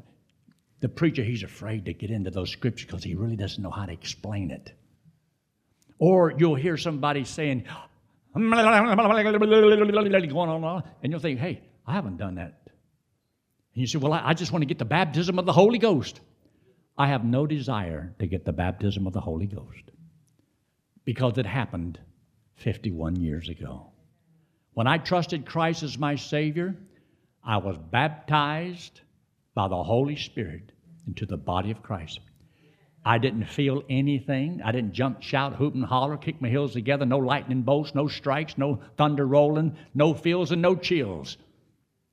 the 0.80 0.90
preacher, 0.90 1.24
he's 1.24 1.44
afraid 1.44 1.86
to 1.86 1.94
get 1.94 2.10
into 2.10 2.32
those 2.32 2.50
scriptures 2.50 2.88
because 2.88 3.04
he 3.04 3.14
really 3.14 3.36
doesn't 3.36 3.62
know 3.62 3.70
how 3.70 3.86
to 3.86 3.94
explain 3.94 4.50
it. 4.50 4.74
Or 6.00 6.34
you'll 6.36 6.56
hear 6.56 6.76
somebody 6.76 7.24
saying, 7.24 7.66
going 10.50 10.64
on, 10.64 10.84
and 11.04 11.12
you'll 11.12 11.22
think, 11.22 11.40
hey, 11.40 11.62
I 11.86 11.94
haven't 11.94 12.18
done 12.18 12.36
that. 12.36 12.62
And 13.76 13.82
you 13.82 13.88
say, 13.88 14.00
well, 14.00 14.12
I 14.12 14.34
just 14.34 14.52
want 14.52 14.64
to 14.64 14.66
get 14.66 14.80
the 14.80 14.86
baptism 14.86 15.38
of 15.38 15.46
the 15.46 15.54
Holy 15.54 15.78
Ghost. 15.78 16.20
I 16.98 17.08
have 17.08 17.26
no 17.26 17.48
desire 17.48 18.14
to 18.20 18.28
get 18.28 18.46
the 18.46 18.54
baptism 18.54 19.08
of 19.08 19.14
the 19.14 19.22
Holy 19.22 19.48
Ghost 19.48 19.92
because 21.06 21.38
it 21.38 21.46
happened 21.46 22.00
51 22.56 23.16
years 23.16 23.50
ago. 23.50 23.92
When 24.74 24.88
I 24.88 24.98
trusted 24.98 25.46
Christ 25.46 25.84
as 25.84 25.98
my 25.98 26.16
Savior, 26.16 26.76
I 27.44 27.58
was 27.58 27.78
baptized 27.78 29.02
by 29.56 29.68
the 29.68 29.84
Holy 29.84 30.16
Spirit 30.16 30.72
into 31.08 31.26
the 31.26 31.38
body 31.38 31.72
of 31.72 31.84
Christ. 31.84 32.20
I 33.06 33.18
didn't 33.18 33.46
feel 33.46 33.84
anything. 33.90 34.62
I 34.64 34.72
didn't 34.72 34.94
jump, 34.94 35.22
shout, 35.22 35.56
hoop, 35.56 35.74
and 35.74 35.84
holler, 35.84 36.16
kick 36.16 36.42
my 36.42 36.48
heels 36.48 36.74
together. 36.74 37.06
No 37.06 37.18
lightning 37.18 37.64
bolts, 37.64 37.94
no 37.94 38.08
strikes, 38.08 38.58
no 38.58 38.80
thunder 38.98 39.28
rolling, 39.28 39.76
no 39.94 40.14
feels, 40.14 40.52
and 40.52 40.62
no 40.62 40.76
chills. 40.76 41.38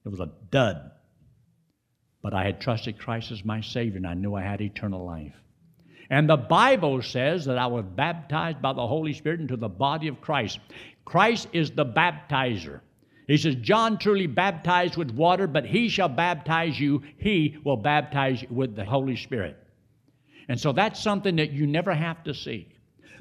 It 0.04 0.08
was 0.08 0.20
a 0.20 0.32
dud. 0.50 0.90
But 2.22 2.34
I 2.34 2.44
had 2.44 2.60
trusted 2.60 2.98
Christ 2.98 3.30
as 3.30 3.44
my 3.44 3.60
Savior, 3.60 3.96
and 3.96 4.06
I 4.06 4.14
knew 4.14 4.34
I 4.34 4.42
had 4.42 4.60
eternal 4.60 5.04
life. 5.04 5.34
And 6.10 6.28
the 6.28 6.36
Bible 6.36 7.00
says 7.02 7.44
that 7.44 7.56
I 7.56 7.68
was 7.68 7.84
baptized 7.84 8.60
by 8.60 8.72
the 8.72 8.86
Holy 8.86 9.12
Spirit 9.12 9.40
into 9.40 9.56
the 9.56 9.68
body 9.68 10.08
of 10.08 10.20
Christ. 10.20 10.58
Christ 11.04 11.48
is 11.52 11.70
the 11.70 11.86
baptizer. 11.86 12.80
He 13.28 13.36
says, 13.36 13.54
John 13.56 13.96
truly 13.96 14.26
baptized 14.26 14.96
with 14.96 15.12
water, 15.12 15.46
but 15.46 15.64
he 15.64 15.88
shall 15.88 16.08
baptize 16.08 16.80
you. 16.80 17.02
He 17.16 17.56
will 17.64 17.76
baptize 17.76 18.42
you 18.42 18.48
with 18.50 18.74
the 18.74 18.84
Holy 18.84 19.14
Spirit. 19.14 19.56
And 20.48 20.58
so 20.58 20.72
that's 20.72 21.00
something 21.00 21.36
that 21.36 21.52
you 21.52 21.64
never 21.64 21.94
have 21.94 22.24
to 22.24 22.34
seek. 22.34 22.76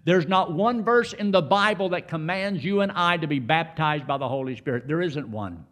There's 0.06 0.28
not 0.28 0.52
one 0.52 0.84
verse 0.84 1.14
in 1.14 1.30
the 1.30 1.44
Bible 1.44 1.90
that 1.90 2.08
commands 2.08 2.64
you 2.64 2.82
and 2.82 2.92
I 2.92 3.18
to 3.18 3.28
be 3.28 3.38
baptized 3.38 4.08
by 4.08 4.18
the 4.18 4.28
Holy 4.28 4.56
Spirit. 4.56 4.88
There 4.88 5.04
isn't 5.04 5.30
one. 5.30 5.66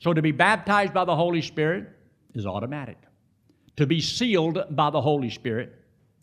So 0.00 0.12
to 0.12 0.22
be 0.22 0.32
baptized 0.32 0.92
by 0.92 1.04
the 1.04 1.16
Holy 1.16 1.42
Spirit 1.42 1.88
is 2.34 2.46
automatic. 2.46 2.98
To 3.76 3.86
be 3.86 4.00
sealed 4.00 4.64
by 4.70 4.90
the 4.90 5.00
Holy 5.00 5.30
Spirit 5.30 5.74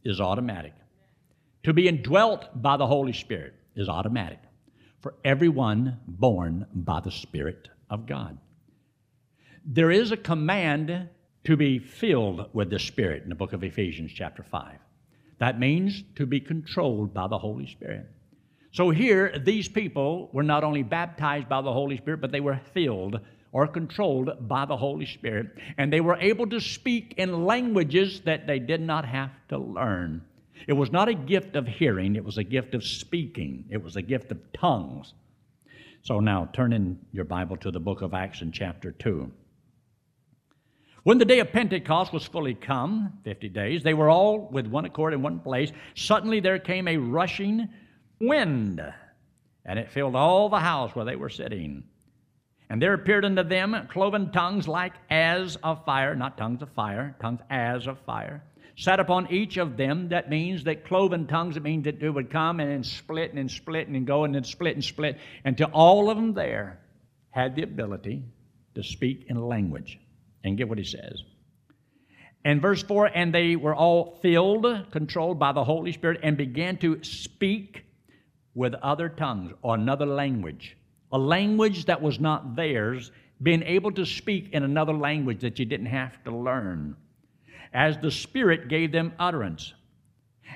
is 0.04 0.22
automatic. 0.22 0.74
To 1.64 1.74
be 1.74 1.88
indwelt 1.88 2.50
by 2.62 2.78
the 2.78 2.88
Holy 2.88 3.14
Spirit 3.14 3.54
is 3.76 3.90
automatic 3.90 4.40
for 5.02 5.16
everyone 5.24 5.98
born 6.08 6.66
by 6.74 7.00
the 7.00 7.12
Spirit 7.12 7.70
of 7.90 8.06
God. 8.06 8.38
There 9.66 9.92
is 9.92 10.12
a 10.12 10.18
command 10.18 11.10
to 11.46 11.58
be 11.58 11.80
filled 11.80 12.50
with 12.54 12.70
the 12.70 12.80
Spirit 12.80 13.24
in 13.24 13.30
the 13.30 13.36
book 13.36 13.54
of 13.54 13.64
Ephesians, 13.64 14.12
chapter 14.14 14.44
5. 14.44 14.78
That 15.40 15.60
means 15.60 16.04
to 16.16 16.26
be 16.26 16.40
controlled 16.40 17.14
by 17.14 17.28
the 17.28 17.38
Holy 17.38 17.66
Spirit. 17.66 18.06
So 18.72 18.90
here, 18.90 19.40
these 19.40 19.68
people 19.68 20.30
were 20.34 20.44
not 20.44 20.64
only 20.64 20.84
baptized 20.84 21.50
by 21.50 21.62
the 21.62 21.74
Holy 21.74 21.98
Spirit, 21.98 22.22
but 22.22 22.32
they 22.32 22.42
were 22.42 22.60
filled 22.74 23.20
or 23.52 23.68
controlled 23.68 24.48
by 24.48 24.66
the 24.66 24.78
Holy 24.78 25.06
Spirit. 25.06 25.48
And 25.78 25.92
they 25.92 26.02
were 26.02 26.18
able 26.18 26.48
to 26.48 26.60
speak 26.60 27.16
in 27.18 27.46
languages 27.46 28.22
that 28.22 28.48
they 28.48 28.60
did 28.60 28.82
not 28.82 29.06
have 29.06 29.32
to 29.50 29.58
learn. 29.58 30.24
It 30.68 30.74
was 30.74 30.92
not 30.92 31.10
a 31.10 31.14
gift 31.14 31.56
of 31.56 31.68
hearing, 31.68 32.16
it 32.16 32.24
was 32.24 32.38
a 32.38 32.44
gift 32.44 32.76
of 32.76 32.84
speaking, 32.84 33.66
it 33.70 33.82
was 33.82 33.96
a 33.96 34.02
gift 34.02 34.32
of 34.32 34.40
tongues. 34.54 35.14
So 36.02 36.20
now 36.20 36.50
turn 36.54 36.74
in 36.74 37.00
your 37.12 37.26
Bible 37.26 37.58
to 37.58 37.72
the 37.72 37.80
book 37.80 38.02
of 38.02 38.14
Acts 38.14 38.42
in 38.42 38.52
chapter 38.52 38.92
2. 38.92 39.32
When 41.04 41.18
the 41.18 41.26
day 41.26 41.40
of 41.40 41.52
Pentecost 41.52 42.12
was 42.12 42.26
fully 42.26 42.54
come, 42.54 43.20
50 43.24 43.50
days, 43.50 43.84
they 43.84 43.94
were 43.94 44.10
all 44.10 44.50
with 44.52 44.68
one 44.68 44.86
accord 44.86 45.14
in 45.14 45.22
one 45.22 45.40
place. 45.40 45.72
Suddenly 45.96 46.42
there 46.42 46.60
came 46.60 46.88
a 46.88 46.98
rushing 46.98 47.70
wind, 48.20 48.82
and 49.66 49.80
it 49.80 49.92
filled 49.92 50.16
all 50.16 50.50
the 50.50 50.60
house 50.60 50.94
where 50.94 51.06
they 51.06 51.16
were 51.16 51.30
sitting. 51.30 51.84
And 52.70 52.80
there 52.80 52.94
appeared 52.94 53.26
unto 53.26 53.44
them 53.44 53.88
cloven 53.90 54.32
tongues 54.32 54.68
like 54.68 54.94
as 55.10 55.56
of 55.58 55.84
fire, 55.86 56.16
not 56.16 56.38
tongues 56.38 56.62
of 56.62 56.70
fire, 56.74 57.16
tongues 57.20 57.40
as 57.50 57.88
of 57.88 57.98
fire, 58.06 58.44
sat 58.78 59.00
upon 59.00 59.32
each 59.32 59.58
of 59.58 59.76
them. 59.76 60.10
That 60.10 60.30
means 60.30 60.64
that 60.66 60.86
cloven 60.86 61.26
tongues, 61.26 61.58
it 61.58 61.64
means 61.64 61.86
that 61.86 62.02
it 62.02 62.10
would 62.10 62.30
come 62.30 62.60
and 62.60 62.70
then 62.70 62.84
split 62.84 63.30
and 63.30 63.40
then 63.40 63.50
split 63.50 63.88
and 63.88 63.96
then 63.96 64.06
go 64.06 64.24
and 64.24 64.36
then 64.36 64.44
split 64.44 64.76
and 64.76 64.86
split 64.86 65.18
until 65.44 65.70
all 65.74 66.12
of 66.12 66.18
them 66.18 66.34
there 66.36 66.80
had 67.32 67.56
the 67.56 67.64
ability 67.64 68.24
to 68.76 68.84
speak 68.84 69.26
in 69.28 69.36
language. 69.36 70.00
And 70.44 70.58
get 70.58 70.70
what 70.70 70.78
he 70.78 70.86
says. 70.86 71.22
And 72.46 72.62
verse 72.62 72.82
4 72.84 73.12
and 73.14 73.34
they 73.34 73.58
were 73.58 73.76
all 73.76 74.18
filled, 74.22 74.92
controlled 74.92 75.38
by 75.38 75.52
the 75.52 75.64
Holy 75.66 75.92
Spirit, 75.92 76.22
and 76.24 76.38
began 76.38 76.78
to 76.78 77.04
speak 77.04 77.84
with 78.54 78.74
other 78.76 79.10
tongues 79.10 79.52
or 79.62 79.76
another 79.76 80.06
language 80.06 80.78
a 81.12 81.18
language 81.18 81.86
that 81.86 82.02
was 82.02 82.20
not 82.20 82.56
theirs, 82.56 83.12
being 83.42 83.64
able 83.64 83.92
to 83.92 84.06
speak 84.06 84.50
in 84.52 84.64
another 84.64 84.94
language 84.94 85.42
that 85.42 85.60
you 85.60 85.66
didn't 85.66 85.88
have 85.88 86.24
to 86.24 86.32
learn, 86.32 86.96
as 87.74 87.98
the 87.98 88.12
Spirit 88.12 88.68
gave 88.68 88.92
them 88.92 89.14
utterance. 89.18 89.74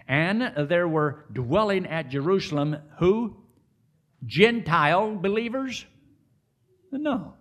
And 0.07 0.67
there 0.69 0.87
were 0.87 1.25
dwelling 1.31 1.85
at 1.85 2.09
Jerusalem 2.09 2.77
who? 2.97 3.35
Gentile 4.25 5.15
believers? 5.15 5.85
No. 6.91 7.33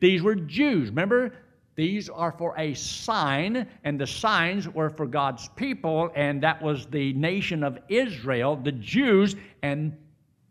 These 0.00 0.22
were 0.22 0.34
Jews. 0.34 0.90
Remember, 0.90 1.32
these 1.74 2.08
are 2.08 2.32
for 2.32 2.54
a 2.58 2.74
sign, 2.74 3.66
and 3.84 4.00
the 4.00 4.06
signs 4.06 4.68
were 4.68 4.90
for 4.90 5.06
God's 5.06 5.48
people, 5.56 6.10
and 6.14 6.42
that 6.42 6.62
was 6.62 6.86
the 6.86 7.12
nation 7.14 7.62
of 7.62 7.78
Israel, 7.88 8.56
the 8.56 8.72
Jews, 8.72 9.36
and 9.62 9.96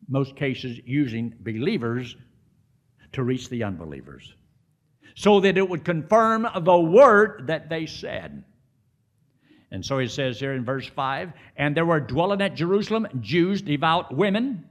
most 0.08 0.36
cases 0.36 0.80
using 0.86 1.34
believers 1.40 2.16
to 3.14 3.24
reach 3.24 3.50
the 3.50 3.64
unbelievers, 3.64 4.34
so 5.16 5.40
that 5.40 5.58
it 5.58 5.68
would 5.68 5.84
confirm 5.84 6.48
the 6.62 6.78
word 6.78 7.48
that 7.48 7.70
they 7.70 7.86
said. 7.86 8.44
And 9.72 9.86
so 9.86 9.98
he 9.98 10.08
says 10.08 10.40
here 10.40 10.54
in 10.54 10.64
verse 10.64 10.88
5 10.88 11.34
And 11.58 11.76
there 11.76 11.86
were 11.86 12.00
dwelling 12.00 12.42
at 12.42 12.56
Jerusalem 12.56 13.08
Jews, 13.20 13.62
devout 13.62 14.16
women. 14.16 14.70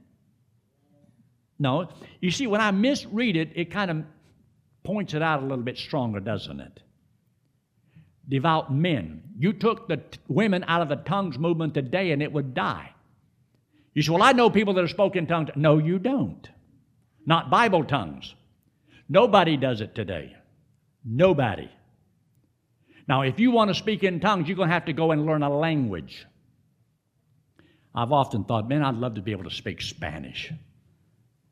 No, 1.59 1.89
you 2.21 2.31
see, 2.31 2.47
when 2.47 2.61
I 2.61 2.71
misread 2.71 3.35
it, 3.35 3.51
it 3.55 3.71
kind 3.71 3.91
of 3.91 4.03
points 4.83 5.13
it 5.13 5.21
out 5.21 5.41
a 5.41 5.45
little 5.45 5.63
bit 5.63 5.77
stronger, 5.77 6.19
doesn't 6.19 6.59
it? 6.59 6.79
Devout 8.27 8.73
men. 8.73 9.23
You 9.37 9.53
took 9.53 9.87
the 9.87 9.97
t- 9.97 10.19
women 10.27 10.65
out 10.67 10.81
of 10.81 10.89
the 10.89 10.95
tongues 10.95 11.37
movement 11.37 11.73
today 11.73 12.11
and 12.11 12.21
it 12.23 12.31
would 12.31 12.53
die. 12.53 12.94
You 13.95 14.03
say, 14.03 14.11
Well, 14.11 14.21
I 14.21 14.33
know 14.33 14.51
people 14.51 14.75
that 14.75 14.83
are 14.83 14.89
spoken 14.89 15.25
tongues. 15.25 15.49
No, 15.55 15.79
you 15.79 15.97
don't. 15.97 16.47
Not 17.25 17.49
Bible 17.49 17.83
tongues. 17.83 18.35
Nobody 19.09 19.57
does 19.57 19.81
it 19.81 19.95
today. 19.95 20.35
Nobody. 21.03 21.69
Now, 23.07 23.21
if 23.21 23.39
you 23.39 23.51
want 23.51 23.69
to 23.69 23.75
speak 23.75 24.03
in 24.03 24.19
tongues, 24.19 24.47
you're 24.47 24.57
going 24.57 24.69
to 24.69 24.73
have 24.73 24.85
to 24.85 24.93
go 24.93 25.11
and 25.11 25.25
learn 25.25 25.43
a 25.43 25.49
language. 25.49 26.25
I've 27.93 28.11
often 28.11 28.43
thought, 28.43 28.67
man, 28.67 28.83
I'd 28.83 28.95
love 28.95 29.15
to 29.15 29.21
be 29.21 29.31
able 29.31 29.43
to 29.45 29.51
speak 29.51 29.81
Spanish. 29.81 30.51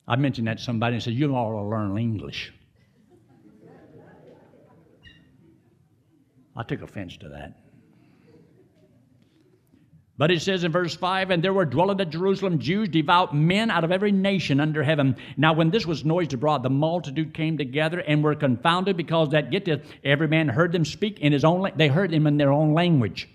I 0.06 0.16
mentioned 0.16 0.46
that 0.48 0.58
to 0.58 0.64
somebody 0.64 0.94
and 0.94 1.02
said, 1.02 1.14
You 1.14 1.34
ought 1.34 1.62
to 1.62 1.68
learn 1.68 1.96
English. 1.96 2.52
I 6.56 6.62
took 6.62 6.82
offense 6.82 7.16
to 7.18 7.30
that. 7.30 7.63
But 10.16 10.30
it 10.30 10.42
says 10.42 10.62
in 10.62 10.70
verse 10.70 10.94
5 10.94 11.30
And 11.30 11.42
there 11.42 11.52
were 11.52 11.64
dwelling 11.64 12.00
at 12.00 12.10
Jerusalem 12.10 12.58
Jews, 12.58 12.88
devout 12.88 13.34
men 13.34 13.70
out 13.70 13.84
of 13.84 13.90
every 13.90 14.12
nation 14.12 14.60
under 14.60 14.82
heaven. 14.82 15.16
Now, 15.36 15.54
when 15.54 15.70
this 15.70 15.86
was 15.86 16.04
noised 16.04 16.32
abroad, 16.32 16.62
the 16.62 16.70
multitude 16.70 17.34
came 17.34 17.58
together 17.58 17.98
and 18.00 18.22
were 18.22 18.36
confounded 18.36 18.96
because 18.96 19.30
that, 19.30 19.50
get 19.50 19.64
this, 19.64 19.84
every 20.04 20.28
man 20.28 20.48
heard 20.48 20.72
them 20.72 20.84
speak 20.84 21.18
in 21.18 21.32
his 21.32 21.44
own, 21.44 21.60
language. 21.60 21.78
they 21.78 21.88
heard 21.88 22.10
them 22.10 22.26
in 22.26 22.36
their 22.36 22.52
own 22.52 22.74
language. 22.74 23.28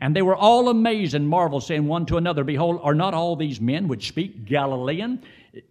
And 0.00 0.14
they 0.14 0.22
were 0.22 0.36
all 0.36 0.68
amazed 0.68 1.14
and 1.14 1.28
marveled, 1.28 1.64
saying 1.64 1.86
one 1.86 2.06
to 2.06 2.18
another, 2.18 2.44
Behold, 2.44 2.80
are 2.82 2.94
not 2.94 3.14
all 3.14 3.34
these 3.34 3.60
men 3.60 3.88
which 3.88 4.08
speak 4.08 4.44
Galilean? 4.44 5.22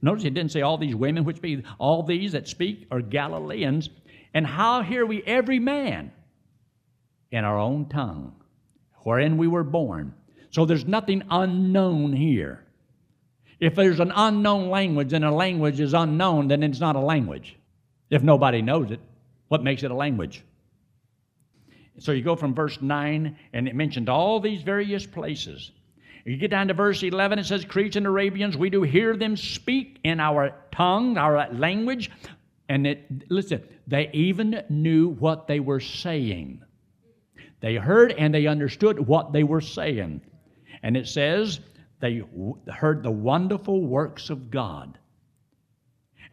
Notice 0.01 0.24
he 0.24 0.29
didn't 0.29 0.51
say 0.51 0.62
all 0.62 0.77
these 0.77 0.96
women 0.96 1.24
which 1.24 1.38
speak, 1.38 1.63
all 1.77 2.03
these 2.03 2.31
that 2.34 2.48
speak 2.48 2.88
are 2.91 3.00
Galileans. 3.00 3.89
And 4.34 4.46
how 4.46 4.81
hear 4.81 5.05
we 5.05 5.24
every 5.24 5.60
man 5.60 6.12
in 7.31 7.46
our 7.46 7.57
own 7.57 7.88
tongue? 7.88 8.34
wherein 9.07 9.38
we 9.38 9.48
were 9.48 9.63
born. 9.63 10.13
So 10.51 10.66
there's 10.66 10.86
nothing 10.86 11.24
unknown 11.30 12.13
here. 12.13 12.63
If 13.60 13.75
there's 13.75 14.00
an 14.00 14.12
unknown 14.16 14.70
language 14.70 15.13
and 15.13 15.25
a 15.25 15.32
language 15.32 15.80
is 15.80 15.94
unknown, 15.94 16.48
then 16.48 16.63
it's 16.63 16.80
not 16.80 16.96
a 16.96 17.01
language. 17.01 17.58
If 18.10 18.24
nobody 18.24 18.62
knows 18.62 18.92
it, 18.92 19.00
what 19.48 19.63
makes 19.63 19.84
it 19.84 19.92
a 19.92 19.96
language? 19.96 20.44
So 22.00 22.12
you 22.12 22.22
go 22.22 22.36
from 22.36 22.54
verse 22.54 22.80
9, 22.80 23.38
and 23.54 23.68
it 23.68 23.75
mentioned 23.75 24.08
all 24.08 24.39
these 24.39 24.62
various 24.62 25.06
places. 25.06 25.72
You 26.25 26.38
get 26.38 26.51
down 26.51 26.68
to 26.68 26.74
verse 26.74 27.01
11, 27.01 27.39
it 27.39 27.46
says, 27.46 27.66
Cretes 27.66 27.96
and 27.96 28.06
Arabians, 28.06 28.56
we 28.56 28.70
do 28.70 28.84
hear 28.84 29.16
them 29.16 29.36
speak 29.36 30.00
in 30.04 30.20
our 30.20 30.54
tongue, 30.72 31.18
our 31.18 31.51
language. 31.51 32.12
And 32.70 32.86
it, 32.86 33.32
listen, 33.32 33.63
they 33.88 34.10
even 34.13 34.63
knew 34.70 35.08
what 35.08 35.48
they 35.48 35.60
were 35.60 35.80
saying. 35.80 36.62
They 37.62 37.75
heard 37.75 38.12
and 38.12 38.34
they 38.34 38.46
understood 38.46 39.00
what 39.00 39.34
they 39.34 39.44
were 39.44 39.62
saying. 39.62 40.22
And 40.84 40.96
it 40.96 41.07
says 41.07 41.60
they 42.00 42.24
heard 42.67 43.03
the 43.03 43.12
wonderful 43.12 43.86
works 43.86 44.29
of 44.29 44.51
God. 44.51 44.98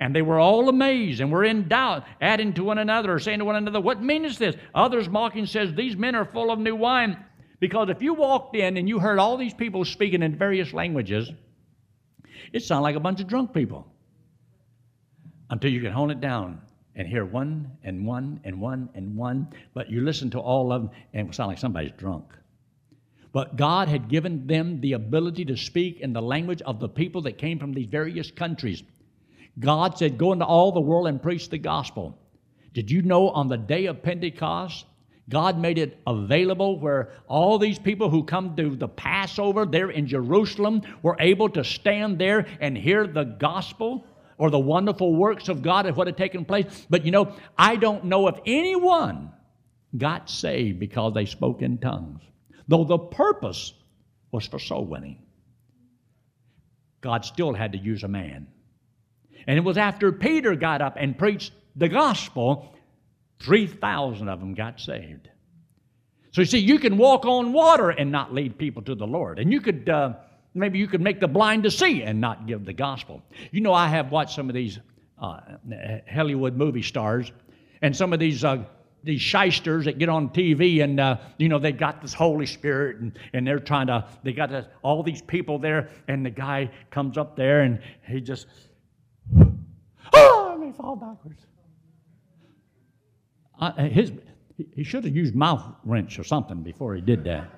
And 0.00 0.14
they 0.14 0.22
were 0.22 0.40
all 0.40 0.68
amazed 0.68 1.20
and 1.20 1.30
were 1.30 1.44
in 1.44 1.68
doubt, 1.68 2.04
adding 2.20 2.52
to 2.54 2.64
one 2.64 2.78
another, 2.78 3.18
saying 3.18 3.38
to 3.38 3.44
one 3.44 3.56
another, 3.56 3.80
What 3.80 4.02
meaneth 4.02 4.38
this? 4.38 4.56
Others 4.74 5.08
mocking 5.08 5.46
says, 5.46 5.72
These 5.72 5.96
men 5.96 6.14
are 6.14 6.24
full 6.24 6.50
of 6.50 6.58
new 6.58 6.74
wine. 6.74 7.24
Because 7.60 7.88
if 7.88 8.02
you 8.02 8.14
walked 8.14 8.56
in 8.56 8.76
and 8.76 8.88
you 8.88 8.98
heard 8.98 9.18
all 9.18 9.36
these 9.36 9.54
people 9.54 9.84
speaking 9.84 10.22
in 10.22 10.36
various 10.36 10.72
languages, 10.72 11.30
it 12.52 12.62
sounded 12.62 12.82
like 12.82 12.96
a 12.96 13.00
bunch 13.00 13.20
of 13.20 13.28
drunk 13.28 13.54
people. 13.54 13.86
Until 15.48 15.70
you 15.70 15.80
can 15.80 15.92
hone 15.92 16.10
it 16.10 16.20
down 16.20 16.60
and 16.96 17.06
hear 17.06 17.24
one 17.24 17.70
and 17.84 18.04
one 18.04 18.40
and 18.44 18.60
one 18.60 18.88
and 18.94 19.16
one, 19.16 19.48
but 19.72 19.90
you 19.90 20.02
listen 20.02 20.30
to 20.30 20.40
all 20.40 20.72
of 20.72 20.82
them 20.82 20.90
and 21.12 21.28
it 21.28 21.34
sound 21.34 21.48
like 21.48 21.58
somebody's 21.58 21.92
drunk. 21.96 22.24
But 23.34 23.56
God 23.56 23.88
had 23.88 24.08
given 24.08 24.46
them 24.46 24.80
the 24.80 24.92
ability 24.92 25.44
to 25.46 25.56
speak 25.56 25.98
in 25.98 26.12
the 26.12 26.22
language 26.22 26.62
of 26.62 26.78
the 26.78 26.88
people 26.88 27.22
that 27.22 27.36
came 27.36 27.58
from 27.58 27.74
these 27.74 27.88
various 27.88 28.30
countries. 28.30 28.84
God 29.58 29.98
said, 29.98 30.16
Go 30.16 30.32
into 30.32 30.44
all 30.44 30.70
the 30.70 30.80
world 30.80 31.08
and 31.08 31.20
preach 31.20 31.50
the 31.50 31.58
gospel. 31.58 32.16
Did 32.72 32.92
you 32.92 33.02
know 33.02 33.30
on 33.30 33.48
the 33.48 33.56
day 33.56 33.86
of 33.86 34.04
Pentecost, 34.04 34.86
God 35.28 35.58
made 35.58 35.78
it 35.78 35.98
available 36.06 36.78
where 36.78 37.10
all 37.26 37.58
these 37.58 37.78
people 37.78 38.08
who 38.08 38.22
come 38.22 38.54
to 38.54 38.76
the 38.76 38.86
Passover 38.86 39.66
there 39.66 39.90
in 39.90 40.06
Jerusalem 40.06 40.82
were 41.02 41.16
able 41.18 41.48
to 41.50 41.64
stand 41.64 42.20
there 42.20 42.46
and 42.60 42.78
hear 42.78 43.04
the 43.04 43.24
gospel 43.24 44.06
or 44.38 44.50
the 44.50 44.60
wonderful 44.60 45.12
works 45.12 45.48
of 45.48 45.60
God 45.60 45.86
and 45.86 45.96
what 45.96 46.06
had 46.06 46.16
taken 46.16 46.44
place. 46.44 46.86
But 46.88 47.04
you 47.04 47.10
know, 47.10 47.34
I 47.58 47.74
don't 47.74 48.04
know 48.04 48.28
if 48.28 48.38
anyone 48.46 49.32
got 49.98 50.30
saved 50.30 50.78
because 50.78 51.14
they 51.14 51.26
spoke 51.26 51.62
in 51.62 51.78
tongues, 51.78 52.22
though 52.68 52.84
the 52.84 52.98
purpose 52.98 53.72
was 54.32 54.46
for 54.46 54.58
soul 54.58 54.84
winning. 54.84 55.18
God 57.00 57.24
still 57.24 57.52
had 57.52 57.72
to 57.72 57.78
use 57.78 58.02
a 58.02 58.08
man. 58.08 58.46
And 59.46 59.58
it 59.58 59.60
was 59.60 59.76
after 59.76 60.10
Peter 60.10 60.54
got 60.54 60.80
up 60.80 60.96
and 60.98 61.16
preached 61.16 61.52
the 61.76 61.88
gospel, 61.88 62.74
3,000 63.40 64.28
of 64.28 64.40
them 64.40 64.54
got 64.54 64.80
saved. 64.80 65.28
So 66.32 66.40
you 66.40 66.46
see, 66.46 66.58
you 66.58 66.78
can 66.78 66.96
walk 66.96 67.26
on 67.26 67.52
water 67.52 67.90
and 67.90 68.10
not 68.10 68.32
lead 68.32 68.58
people 68.58 68.82
to 68.82 68.94
the 68.94 69.06
Lord. 69.06 69.38
And 69.38 69.52
you 69.52 69.60
could, 69.60 69.88
uh, 69.88 70.14
maybe 70.54 70.78
you 70.78 70.88
could 70.88 71.00
make 71.00 71.20
the 71.20 71.28
blind 71.28 71.62
to 71.64 71.70
see 71.70 72.02
and 72.02 72.20
not 72.20 72.46
give 72.46 72.64
the 72.64 72.72
gospel. 72.72 73.22
You 73.52 73.60
know, 73.60 73.72
I 73.74 73.86
have 73.88 74.10
watched 74.10 74.34
some 74.34 74.48
of 74.48 74.54
these 74.54 74.78
uh, 75.18 75.40
Hollywood 76.10 76.56
movie 76.56 76.82
stars 76.82 77.30
and 77.82 77.94
some 77.94 78.12
of 78.12 78.18
these 78.18 78.44
uh, 78.44 78.64
these 79.04 79.20
shysters 79.20 79.84
that 79.84 79.98
get 79.98 80.08
on 80.08 80.30
TV 80.30 80.82
and 80.82 80.98
uh, 80.98 81.18
you 81.38 81.48
know 81.48 81.58
they 81.58 81.72
got 81.72 82.00
this 82.00 82.14
Holy 82.14 82.46
Spirit 82.46 82.96
and, 82.96 83.18
and 83.32 83.46
they're 83.46 83.58
trying 83.58 83.86
to 83.86 84.06
they 84.22 84.32
got 84.32 84.50
this, 84.50 84.66
all 84.82 85.02
these 85.02 85.22
people 85.22 85.58
there 85.58 85.90
and 86.08 86.24
the 86.24 86.30
guy 86.30 86.70
comes 86.90 87.18
up 87.18 87.36
there 87.36 87.60
and 87.60 87.80
he 88.06 88.20
just 88.20 88.46
oh 90.12 90.52
and 90.54 90.62
they 90.62 90.76
fall 90.76 90.96
backwards. 90.96 91.46
Uh, 93.60 93.72
his 93.84 94.12
he 94.74 94.84
should 94.84 95.04
have 95.04 95.14
used 95.14 95.34
mouth 95.34 95.64
wrench 95.84 96.18
or 96.18 96.24
something 96.24 96.62
before 96.62 96.94
he 96.94 97.00
did 97.00 97.24
that. 97.24 97.50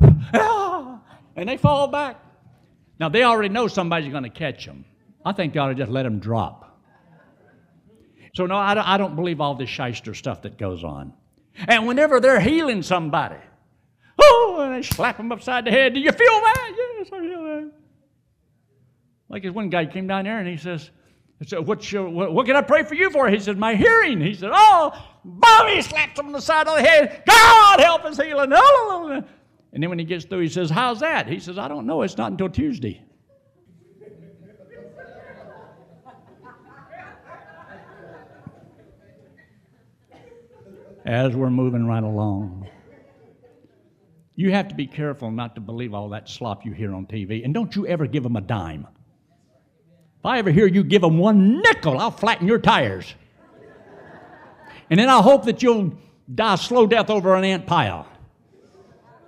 ah, 0.34 1.00
and 1.36 1.48
they 1.48 1.56
fall 1.56 1.88
back. 1.88 2.16
Now 2.98 3.08
they 3.08 3.24
already 3.24 3.48
know 3.50 3.68
somebody's 3.68 4.10
going 4.10 4.22
to 4.22 4.30
catch 4.30 4.64
them. 4.64 4.84
I 5.24 5.32
think 5.32 5.52
they 5.52 5.58
ought 5.58 5.68
to 5.68 5.74
just 5.74 5.90
let 5.90 6.04
them 6.04 6.18
drop. 6.18 6.63
So, 8.34 8.46
no, 8.46 8.56
I 8.56 8.74
don't, 8.74 8.88
I 8.88 8.96
don't 8.96 9.16
believe 9.16 9.40
all 9.40 9.54
this 9.54 9.70
shyster 9.70 10.14
stuff 10.14 10.42
that 10.42 10.58
goes 10.58 10.84
on. 10.84 11.12
And 11.56 11.86
whenever 11.86 12.20
they're 12.20 12.40
healing 12.40 12.82
somebody, 12.82 13.36
oh, 14.20 14.60
and 14.60 14.74
they 14.74 14.82
slap 14.82 15.16
them 15.16 15.30
upside 15.32 15.64
the 15.64 15.70
head. 15.70 15.94
Do 15.94 16.00
you 16.00 16.10
feel 16.10 16.40
that? 16.40 16.72
Yes, 16.98 17.08
I 17.12 17.20
feel 17.20 17.42
that. 17.44 17.72
Like 19.28 19.42
this 19.42 19.52
one 19.52 19.70
guy 19.70 19.86
came 19.86 20.06
down 20.06 20.24
there 20.24 20.38
and 20.38 20.48
he 20.48 20.56
says, 20.56 20.90
so 21.46 21.60
what, 21.60 21.92
what, 21.92 22.32
what, 22.32 22.46
can 22.46 22.56
I 22.56 22.62
pray 22.62 22.84
for 22.84 22.94
you 22.94 23.10
for? 23.10 23.28
He 23.28 23.38
said, 23.38 23.58
My 23.58 23.74
hearing. 23.74 24.20
He 24.20 24.34
said, 24.34 24.50
Oh, 24.52 24.92
Bobby 25.24 25.82
slaps 25.82 26.18
him 26.18 26.26
on 26.26 26.32
the 26.32 26.40
side 26.40 26.66
of 26.68 26.76
the 26.76 26.82
head. 26.82 27.22
God 27.26 27.80
help 27.80 28.04
his 28.06 28.16
healing. 28.16 28.52
And 28.52 29.82
then 29.82 29.90
when 29.90 29.98
he 29.98 30.04
gets 30.04 30.24
through, 30.24 30.40
he 30.40 30.48
says, 30.48 30.70
How's 30.70 31.00
that? 31.00 31.26
He 31.26 31.40
says, 31.40 31.58
I 31.58 31.68
don't 31.68 31.86
know. 31.86 32.02
It's 32.02 32.16
not 32.16 32.30
until 32.30 32.48
Tuesday. 32.48 33.02
As 41.04 41.34
we're 41.36 41.50
moving 41.50 41.86
right 41.86 42.02
along. 42.02 42.68
You 44.36 44.50
have 44.50 44.68
to 44.68 44.74
be 44.74 44.86
careful 44.86 45.30
not 45.30 45.54
to 45.54 45.60
believe 45.60 45.94
all 45.94 46.08
that 46.10 46.28
slop 46.28 46.64
you 46.64 46.72
hear 46.72 46.92
on 46.94 47.06
TV. 47.06 47.44
And 47.44 47.54
don't 47.54 47.74
you 47.76 47.86
ever 47.86 48.06
give 48.06 48.22
them 48.22 48.36
a 48.36 48.40
dime. 48.40 48.86
If 50.18 50.26
I 50.26 50.38
ever 50.38 50.50
hear 50.50 50.66
you 50.66 50.82
give 50.82 51.02
them 51.02 51.18
one 51.18 51.60
nickel, 51.60 51.98
I'll 51.98 52.10
flatten 52.10 52.48
your 52.48 52.58
tires. 52.58 53.14
And 54.90 54.98
then 54.98 55.08
I'll 55.08 55.22
hope 55.22 55.44
that 55.44 55.62
you'll 55.62 55.94
die 56.32 56.56
slow 56.56 56.86
death 56.86 57.10
over 57.10 57.34
an 57.36 57.44
ant 57.44 57.66
pile. 57.66 58.08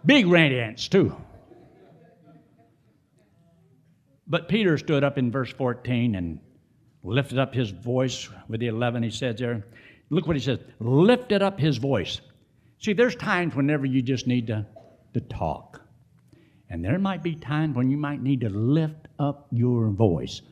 Big 0.05 0.27
red 0.27 0.53
ants, 0.53 0.89
too. 0.89 1.15
But 4.27 4.49
Peter 4.49 4.77
stood 4.79 5.05
up 5.05 5.19
in 5.19 5.31
verse 5.31 5.53
14 5.53 6.15
and 6.15 6.41
lifted 7.03 7.39
up 7.39 7.55
his 7.55 7.71
voice 7.71 8.29
with 8.49 8.61
the 8.61 8.67
11. 8.67 9.03
He 9.03 9.11
said 9.11 9.39
there, 9.39 9.65
Look 10.11 10.27
what 10.27 10.37
he 10.37 10.43
says 10.43 10.61
lifted 10.79 11.43
up 11.43 11.59
his 11.59 11.79
voice. 11.79 12.21
See, 12.79 12.93
there's 12.93 13.17
times 13.17 13.55
whenever 13.55 13.87
you 13.87 14.03
just 14.03 14.27
need 14.27 14.47
to, 14.49 14.67
to 15.15 15.21
talk. 15.21 15.81
And 16.69 16.85
there 16.85 16.99
might 16.99 17.23
be 17.23 17.35
times 17.35 17.77
when 17.77 17.91
you 17.91 17.97
might 17.97 18.23
need 18.23 18.41
to 18.43 18.49
lift 18.49 19.09
up 19.19 19.47
your 19.51 19.89
voice. 19.91 20.43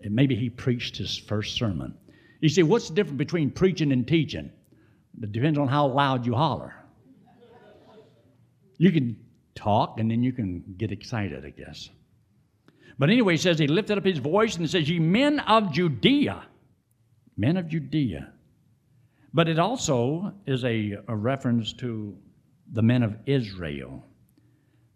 And 0.00 0.14
maybe 0.14 0.34
he 0.34 0.50
preached 0.50 0.96
his 0.96 1.16
first 1.16 1.56
sermon. 1.56 1.94
You 2.40 2.48
see, 2.48 2.62
what's 2.62 2.88
the 2.88 2.94
difference 2.94 3.18
between 3.18 3.50
preaching 3.50 3.92
and 3.92 4.06
teaching? 4.06 4.50
It 5.20 5.32
depends 5.32 5.58
on 5.58 5.68
how 5.68 5.86
loud 5.86 6.26
you 6.26 6.34
holler. 6.34 6.74
You 8.78 8.90
can 8.90 9.16
talk 9.54 10.00
and 10.00 10.10
then 10.10 10.22
you 10.22 10.32
can 10.32 10.64
get 10.76 10.90
excited, 10.90 11.44
I 11.44 11.50
guess. 11.50 11.88
But 12.98 13.10
anyway, 13.10 13.34
he 13.34 13.38
says 13.38 13.58
he 13.58 13.66
lifted 13.66 13.98
up 13.98 14.04
his 14.04 14.18
voice 14.18 14.56
and 14.56 14.68
says, 14.68 14.88
Ye 14.88 14.98
men 14.98 15.40
of 15.40 15.72
Judea, 15.72 16.44
men 17.36 17.56
of 17.56 17.68
Judea, 17.68 18.32
but 19.34 19.48
it 19.48 19.58
also 19.58 20.32
is 20.46 20.64
a, 20.64 20.98
a 21.08 21.16
reference 21.16 21.72
to 21.74 22.16
the 22.72 22.82
men 22.82 23.02
of 23.02 23.16
Israel 23.26 24.04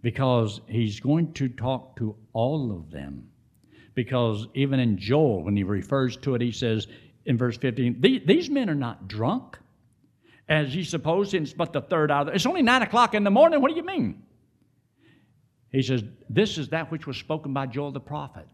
because 0.03 0.61
he's 0.69 1.01
going 1.01 1.33
to 1.35 1.49
talk 1.49 1.97
to 1.97 2.17
all 2.33 2.71
of 2.71 2.91
them. 2.91 3.29
Because 3.95 4.47
even 4.55 4.79
in 4.79 4.99
Joel, 4.99 5.43
when 5.43 5.57
he 5.57 5.63
refers 5.63 6.17
to 6.19 6.35
it, 6.35 6.43
he 6.43 6.53
says 6.53 6.87
in 7.25 7.39
verse 7.39 7.57
15, 7.57 8.01
These 8.01 8.51
men 8.51 8.69
are 8.69 8.75
not 8.75 9.09
drunk, 9.09 9.59
as 10.49 10.77
ye 10.77 10.85
suppose, 10.85 11.31
since 11.31 11.53
but 11.53 11.73
the 11.73 11.81
third 11.81 12.11
hour. 12.11 12.31
It's 12.33 12.47
only 12.47 12.63
nine 12.63 12.83
o'clock 12.83 13.15
in 13.15 13.25
the 13.25 13.31
morning. 13.31 13.61
What 13.61 13.71
do 13.71 13.77
you 13.77 13.85
mean? 13.85 14.23
He 15.73 15.83
says, 15.83 16.05
This 16.29 16.59
is 16.59 16.69
that 16.69 16.91
which 16.91 17.07
was 17.07 17.17
spoken 17.17 17.53
by 17.53 17.67
Joel 17.67 17.91
the 17.91 18.01
prophet. 18.01 18.47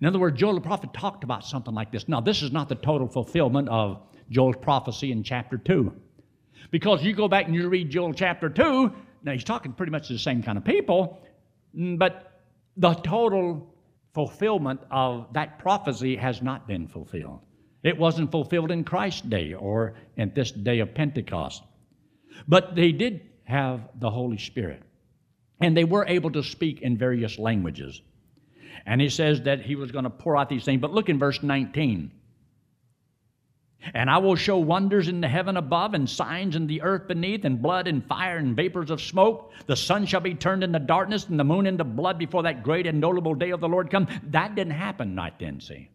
In 0.00 0.06
other 0.06 0.18
words, 0.18 0.38
Joel 0.38 0.54
the 0.54 0.60
prophet 0.62 0.94
talked 0.94 1.24
about 1.24 1.44
something 1.44 1.74
like 1.74 1.92
this. 1.92 2.08
Now, 2.08 2.20
this 2.20 2.42
is 2.42 2.52
not 2.52 2.68
the 2.70 2.74
total 2.74 3.06
fulfillment 3.06 3.68
of 3.68 4.00
Joel's 4.30 4.56
prophecy 4.56 5.12
in 5.12 5.22
chapter 5.22 5.58
2. 5.58 5.92
Because 6.70 7.02
you 7.02 7.14
go 7.14 7.28
back 7.28 7.46
and 7.46 7.54
you 7.54 7.68
read 7.68 7.90
Joel 7.90 8.14
chapter 8.14 8.48
2, 8.48 8.92
now 9.22 9.32
he's 9.32 9.44
talking 9.44 9.72
pretty 9.72 9.92
much 9.92 10.08
to 10.08 10.12
the 10.12 10.18
same 10.18 10.42
kind 10.42 10.56
of 10.56 10.64
people, 10.64 11.18
mm, 11.76 11.98
but 11.98 12.42
the 12.76 12.94
total 12.94 13.74
fulfillment 14.14 14.80
of 14.90 15.32
that 15.34 15.58
prophecy 15.58 16.16
has 16.16 16.42
not 16.42 16.66
been 16.66 16.88
fulfilled. 16.88 17.40
It 17.82 17.98
wasn't 17.98 18.30
fulfilled 18.30 18.70
in 18.70 18.84
Christ's 18.84 19.22
day 19.22 19.54
or 19.54 19.94
in 20.16 20.32
this 20.34 20.50
day 20.50 20.80
of 20.80 20.94
Pentecost. 20.94 21.62
But 22.46 22.74
they 22.74 22.92
did 22.92 23.22
have 23.44 23.80
the 23.98 24.10
Holy 24.10 24.38
Spirit, 24.38 24.82
and 25.60 25.76
they 25.76 25.84
were 25.84 26.06
able 26.06 26.30
to 26.32 26.42
speak 26.42 26.82
in 26.82 26.96
various 26.96 27.38
languages. 27.38 28.00
And 28.86 29.00
he 29.00 29.08
says 29.08 29.42
that 29.42 29.62
he 29.62 29.76
was 29.76 29.92
going 29.92 30.04
to 30.04 30.10
pour 30.10 30.36
out 30.36 30.48
these 30.48 30.64
things. 30.64 30.80
But 30.80 30.92
look 30.92 31.08
in 31.08 31.18
verse 31.18 31.42
19. 31.42 32.12
And 33.94 34.10
I 34.10 34.18
will 34.18 34.36
show 34.36 34.58
wonders 34.58 35.08
in 35.08 35.20
the 35.20 35.28
heaven 35.28 35.56
above, 35.56 35.94
and 35.94 36.08
signs 36.08 36.56
in 36.56 36.66
the 36.66 36.82
earth 36.82 37.08
beneath, 37.08 37.44
and 37.44 37.62
blood 37.62 37.86
and 37.86 38.04
fire 38.06 38.36
and 38.36 38.54
vapors 38.54 38.90
of 38.90 39.00
smoke. 39.00 39.52
The 39.66 39.76
sun 39.76 40.06
shall 40.06 40.20
be 40.20 40.34
turned 40.34 40.62
into 40.62 40.78
darkness, 40.78 41.26
and 41.28 41.38
the 41.38 41.44
moon 41.44 41.66
into 41.66 41.84
blood 41.84 42.18
before 42.18 42.42
that 42.42 42.62
great 42.62 42.86
and 42.86 43.00
notable 43.00 43.34
day 43.34 43.50
of 43.50 43.60
the 43.60 43.68
Lord 43.68 43.90
come. 43.90 44.06
That 44.24 44.54
didn't 44.54 44.74
happen 44.74 45.16
right 45.16 45.38
then, 45.38 45.60
see. 45.60 45.88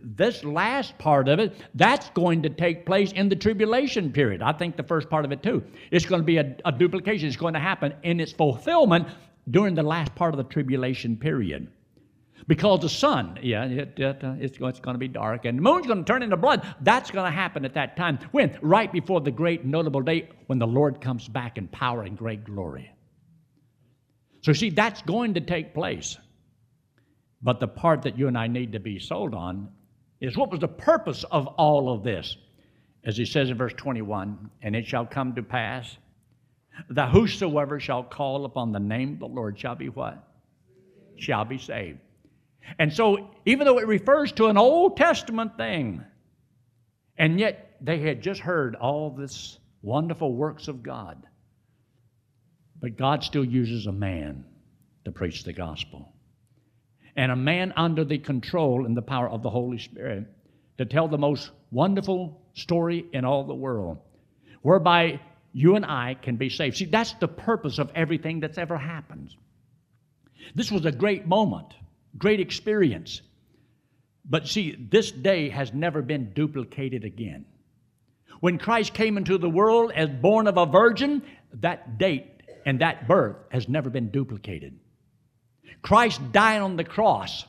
This 0.00 0.44
last 0.44 0.98
part 0.98 1.28
of 1.28 1.38
it, 1.38 1.54
that's 1.74 2.10
going 2.10 2.42
to 2.42 2.50
take 2.50 2.86
place 2.86 3.12
in 3.12 3.28
the 3.28 3.36
tribulation 3.36 4.12
period. 4.12 4.42
I 4.42 4.52
think 4.52 4.76
the 4.76 4.82
first 4.82 5.08
part 5.08 5.24
of 5.24 5.32
it 5.32 5.42
too. 5.42 5.62
It's 5.90 6.06
going 6.06 6.22
to 6.22 6.26
be 6.26 6.38
a, 6.38 6.56
a 6.64 6.72
duplication. 6.72 7.28
It's 7.28 7.36
going 7.36 7.54
to 7.54 7.60
happen 7.60 7.94
in 8.02 8.20
its 8.20 8.32
fulfillment 8.32 9.08
during 9.50 9.74
the 9.74 9.82
last 9.82 10.14
part 10.14 10.34
of 10.34 10.38
the 10.38 10.44
tribulation 10.44 11.16
period. 11.16 11.68
Because 12.46 12.80
the 12.80 12.88
sun, 12.88 13.38
yeah, 13.42 13.64
it, 13.64 13.98
it, 13.98 14.22
uh, 14.22 14.34
it's, 14.38 14.58
it's 14.60 14.80
going 14.80 14.94
to 14.94 14.98
be 14.98 15.08
dark, 15.08 15.46
and 15.46 15.58
the 15.58 15.62
moon's 15.62 15.86
going 15.86 16.04
to 16.04 16.04
turn 16.04 16.22
into 16.22 16.36
blood. 16.36 16.66
That's 16.80 17.10
going 17.10 17.24
to 17.24 17.36
happen 17.36 17.64
at 17.64 17.74
that 17.74 17.96
time. 17.96 18.18
When? 18.30 18.56
Right 18.62 18.92
before 18.92 19.20
the 19.20 19.30
great 19.30 19.64
notable 19.64 20.02
day 20.02 20.28
when 20.46 20.58
the 20.58 20.66
Lord 20.66 21.00
comes 21.00 21.26
back 21.26 21.58
in 21.58 21.66
power 21.68 22.02
and 22.02 22.16
great 22.16 22.44
glory. 22.44 22.92
So, 24.42 24.52
see, 24.52 24.70
that's 24.70 25.02
going 25.02 25.34
to 25.34 25.40
take 25.40 25.74
place. 25.74 26.18
But 27.42 27.58
the 27.58 27.68
part 27.68 28.02
that 28.02 28.18
you 28.18 28.28
and 28.28 28.38
I 28.38 28.46
need 28.46 28.72
to 28.72 28.80
be 28.80 28.98
sold 28.98 29.34
on 29.34 29.68
is 30.20 30.36
what 30.36 30.50
was 30.50 30.60
the 30.60 30.68
purpose 30.68 31.24
of 31.24 31.46
all 31.46 31.92
of 31.92 32.02
this? 32.02 32.36
As 33.04 33.16
he 33.16 33.24
says 33.24 33.50
in 33.50 33.56
verse 33.56 33.74
21 33.76 34.50
And 34.62 34.76
it 34.76 34.86
shall 34.86 35.06
come 35.06 35.34
to 35.34 35.42
pass 35.42 35.96
that 36.90 37.10
whosoever 37.10 37.80
shall 37.80 38.02
call 38.02 38.44
upon 38.44 38.72
the 38.72 38.80
name 38.80 39.14
of 39.14 39.18
the 39.20 39.26
Lord 39.26 39.58
shall 39.58 39.74
be 39.74 39.88
what? 39.88 40.22
Shall 41.16 41.44
be 41.44 41.58
saved. 41.58 41.98
And 42.78 42.92
so, 42.92 43.30
even 43.44 43.66
though 43.66 43.78
it 43.78 43.86
refers 43.86 44.32
to 44.32 44.46
an 44.46 44.56
Old 44.56 44.96
Testament 44.96 45.56
thing, 45.56 46.04
and 47.18 47.40
yet 47.40 47.76
they 47.80 48.00
had 48.00 48.22
just 48.22 48.40
heard 48.40 48.74
all 48.74 49.10
this 49.10 49.58
wonderful 49.82 50.32
works 50.32 50.68
of 50.68 50.82
God, 50.82 51.26
but 52.80 52.96
God 52.96 53.24
still 53.24 53.44
uses 53.44 53.86
a 53.86 53.92
man 53.92 54.44
to 55.04 55.12
preach 55.12 55.44
the 55.44 55.52
gospel. 55.52 56.12
And 57.14 57.32
a 57.32 57.36
man 57.36 57.72
under 57.76 58.04
the 58.04 58.18
control 58.18 58.84
and 58.84 58.96
the 58.96 59.02
power 59.02 59.28
of 59.28 59.42
the 59.42 59.48
Holy 59.50 59.78
Spirit 59.78 60.26
to 60.76 60.84
tell 60.84 61.08
the 61.08 61.16
most 61.16 61.50
wonderful 61.70 62.42
story 62.54 63.06
in 63.12 63.24
all 63.24 63.44
the 63.44 63.54
world, 63.54 63.98
whereby 64.60 65.20
you 65.52 65.76
and 65.76 65.86
I 65.86 66.14
can 66.20 66.36
be 66.36 66.50
saved. 66.50 66.76
See, 66.76 66.84
that's 66.84 67.14
the 67.14 67.28
purpose 67.28 67.78
of 67.78 67.90
everything 67.94 68.40
that's 68.40 68.58
ever 68.58 68.76
happened. 68.76 69.34
This 70.54 70.70
was 70.70 70.84
a 70.84 70.92
great 70.92 71.26
moment, 71.26 71.68
great 72.18 72.40
experience. 72.40 73.22
But 74.24 74.48
see, 74.48 74.76
this 74.90 75.10
day 75.10 75.48
has 75.50 75.72
never 75.72 76.02
been 76.02 76.32
duplicated 76.32 77.04
again. 77.04 77.44
When 78.40 78.58
Christ 78.58 78.92
came 78.92 79.16
into 79.16 79.38
the 79.38 79.48
world 79.48 79.92
as 79.94 80.08
born 80.10 80.46
of 80.46 80.58
a 80.58 80.66
virgin, 80.66 81.22
that 81.54 81.98
date 81.98 82.42
and 82.64 82.80
that 82.80 83.06
birth 83.08 83.36
has 83.50 83.68
never 83.68 83.88
been 83.88 84.10
duplicated. 84.10 84.78
Christ 85.82 86.20
dying 86.32 86.62
on 86.62 86.76
the 86.76 86.84
cross 86.84 87.44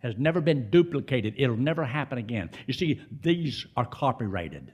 has 0.00 0.14
never 0.16 0.40
been 0.40 0.70
duplicated. 0.70 1.34
It'll 1.36 1.56
never 1.56 1.84
happen 1.84 2.18
again. 2.18 2.50
You 2.66 2.72
see, 2.72 3.00
these 3.22 3.66
are 3.76 3.84
copyrighted. 3.84 4.72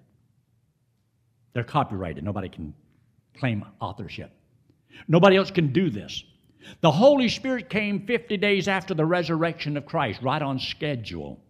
They're 1.52 1.64
copyrighted. 1.64 2.22
Nobody 2.22 2.48
can 2.48 2.74
claim 3.38 3.64
authorship. 3.80 4.30
Nobody 5.08 5.36
else 5.36 5.50
can 5.50 5.72
do 5.72 5.90
this. 5.90 6.22
The 6.80 6.90
Holy 6.90 7.28
Spirit 7.28 7.68
came 7.68 8.06
50 8.06 8.36
days 8.36 8.68
after 8.68 8.94
the 8.94 9.06
resurrection 9.06 9.76
of 9.76 9.86
Christ, 9.86 10.22
right 10.22 10.40
on 10.40 10.58
schedule. 10.58 11.40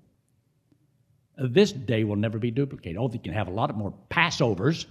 This 1.36 1.72
day 1.72 2.04
will 2.04 2.16
never 2.16 2.38
be 2.38 2.50
duplicated. 2.50 2.96
Oh, 2.98 3.08
they 3.08 3.18
can 3.18 3.32
have 3.32 3.48
a 3.48 3.52
lot 3.52 3.74
more 3.76 3.94
Passovers. 4.10 4.86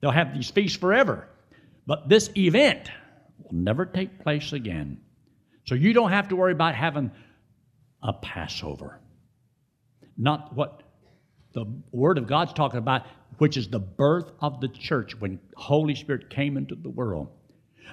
They'll 0.00 0.10
have 0.10 0.34
these 0.34 0.50
feasts 0.50 0.78
forever. 0.78 1.28
But 1.86 2.08
this 2.08 2.30
event 2.36 2.90
will 3.42 3.54
never 3.54 3.84
take 3.86 4.22
place 4.22 4.52
again. 4.52 5.00
So 5.64 5.74
you 5.74 5.92
don't 5.92 6.10
have 6.10 6.28
to 6.28 6.36
worry 6.36 6.52
about 6.52 6.74
having 6.74 7.10
a 8.02 8.12
Passover. 8.12 9.00
Not 10.16 10.54
what 10.54 10.82
the 11.52 11.66
Word 11.90 12.18
of 12.18 12.26
God's 12.26 12.52
talking 12.52 12.78
about, 12.78 13.06
which 13.38 13.56
is 13.56 13.68
the 13.68 13.78
birth 13.78 14.30
of 14.40 14.60
the 14.60 14.68
church 14.68 15.18
when 15.20 15.38
Holy 15.56 15.94
Spirit 15.94 16.30
came 16.30 16.56
into 16.56 16.74
the 16.74 16.88
world. 16.90 17.28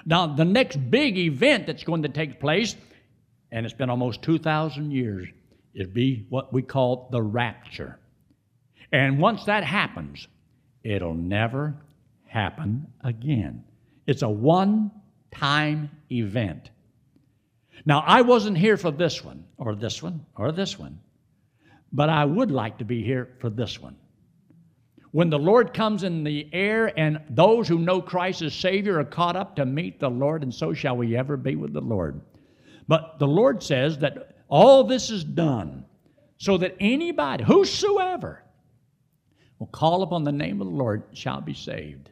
Now, 0.04 0.26
the 0.26 0.44
next 0.44 0.76
big 0.90 1.16
event 1.16 1.66
that's 1.66 1.84
going 1.84 2.02
to 2.02 2.08
take 2.08 2.40
place, 2.40 2.76
and 3.50 3.64
it's 3.64 3.74
been 3.74 3.90
almost 3.90 4.22
2,000 4.22 4.90
years, 4.90 5.28
is 5.74 5.88
be 5.88 6.26
what 6.28 6.52
we 6.52 6.62
call 6.62 7.08
the 7.10 7.22
rapture. 7.22 7.98
And 8.92 9.18
once 9.18 9.44
that 9.44 9.64
happens, 9.64 10.28
it'll 10.82 11.14
never 11.14 11.74
happen 12.26 12.86
again. 13.02 13.64
It's 14.06 14.22
a 14.22 14.28
one 14.28 14.90
time 15.32 15.90
event. 16.10 16.70
Now, 17.86 18.04
I 18.06 18.22
wasn't 18.22 18.56
here 18.56 18.76
for 18.76 18.90
this 18.90 19.24
one, 19.24 19.44
or 19.58 19.74
this 19.74 20.02
one, 20.02 20.24
or 20.36 20.52
this 20.52 20.78
one, 20.78 21.00
but 21.92 22.08
I 22.08 22.24
would 22.24 22.50
like 22.50 22.78
to 22.78 22.84
be 22.84 23.02
here 23.02 23.36
for 23.40 23.50
this 23.50 23.80
one. 23.80 23.96
When 25.14 25.30
the 25.30 25.38
Lord 25.38 25.72
comes 25.72 26.02
in 26.02 26.24
the 26.24 26.48
air 26.52 26.92
and 26.98 27.20
those 27.30 27.68
who 27.68 27.78
know 27.78 28.02
Christ 28.02 28.42
as 28.42 28.52
Savior 28.52 28.98
are 28.98 29.04
caught 29.04 29.36
up 29.36 29.54
to 29.54 29.64
meet 29.64 30.00
the 30.00 30.10
Lord, 30.10 30.42
and 30.42 30.52
so 30.52 30.74
shall 30.74 30.96
we 30.96 31.16
ever 31.16 31.36
be 31.36 31.54
with 31.54 31.72
the 31.72 31.80
Lord. 31.80 32.20
But 32.88 33.20
the 33.20 33.28
Lord 33.28 33.62
says 33.62 33.98
that 33.98 34.34
all 34.48 34.82
this 34.82 35.10
is 35.10 35.22
done 35.22 35.84
so 36.36 36.58
that 36.58 36.74
anybody, 36.80 37.44
whosoever, 37.44 38.42
will 39.60 39.68
call 39.68 40.02
upon 40.02 40.24
the 40.24 40.32
name 40.32 40.60
of 40.60 40.66
the 40.66 40.74
Lord 40.74 41.04
shall 41.12 41.40
be 41.40 41.54
saved. 41.54 42.10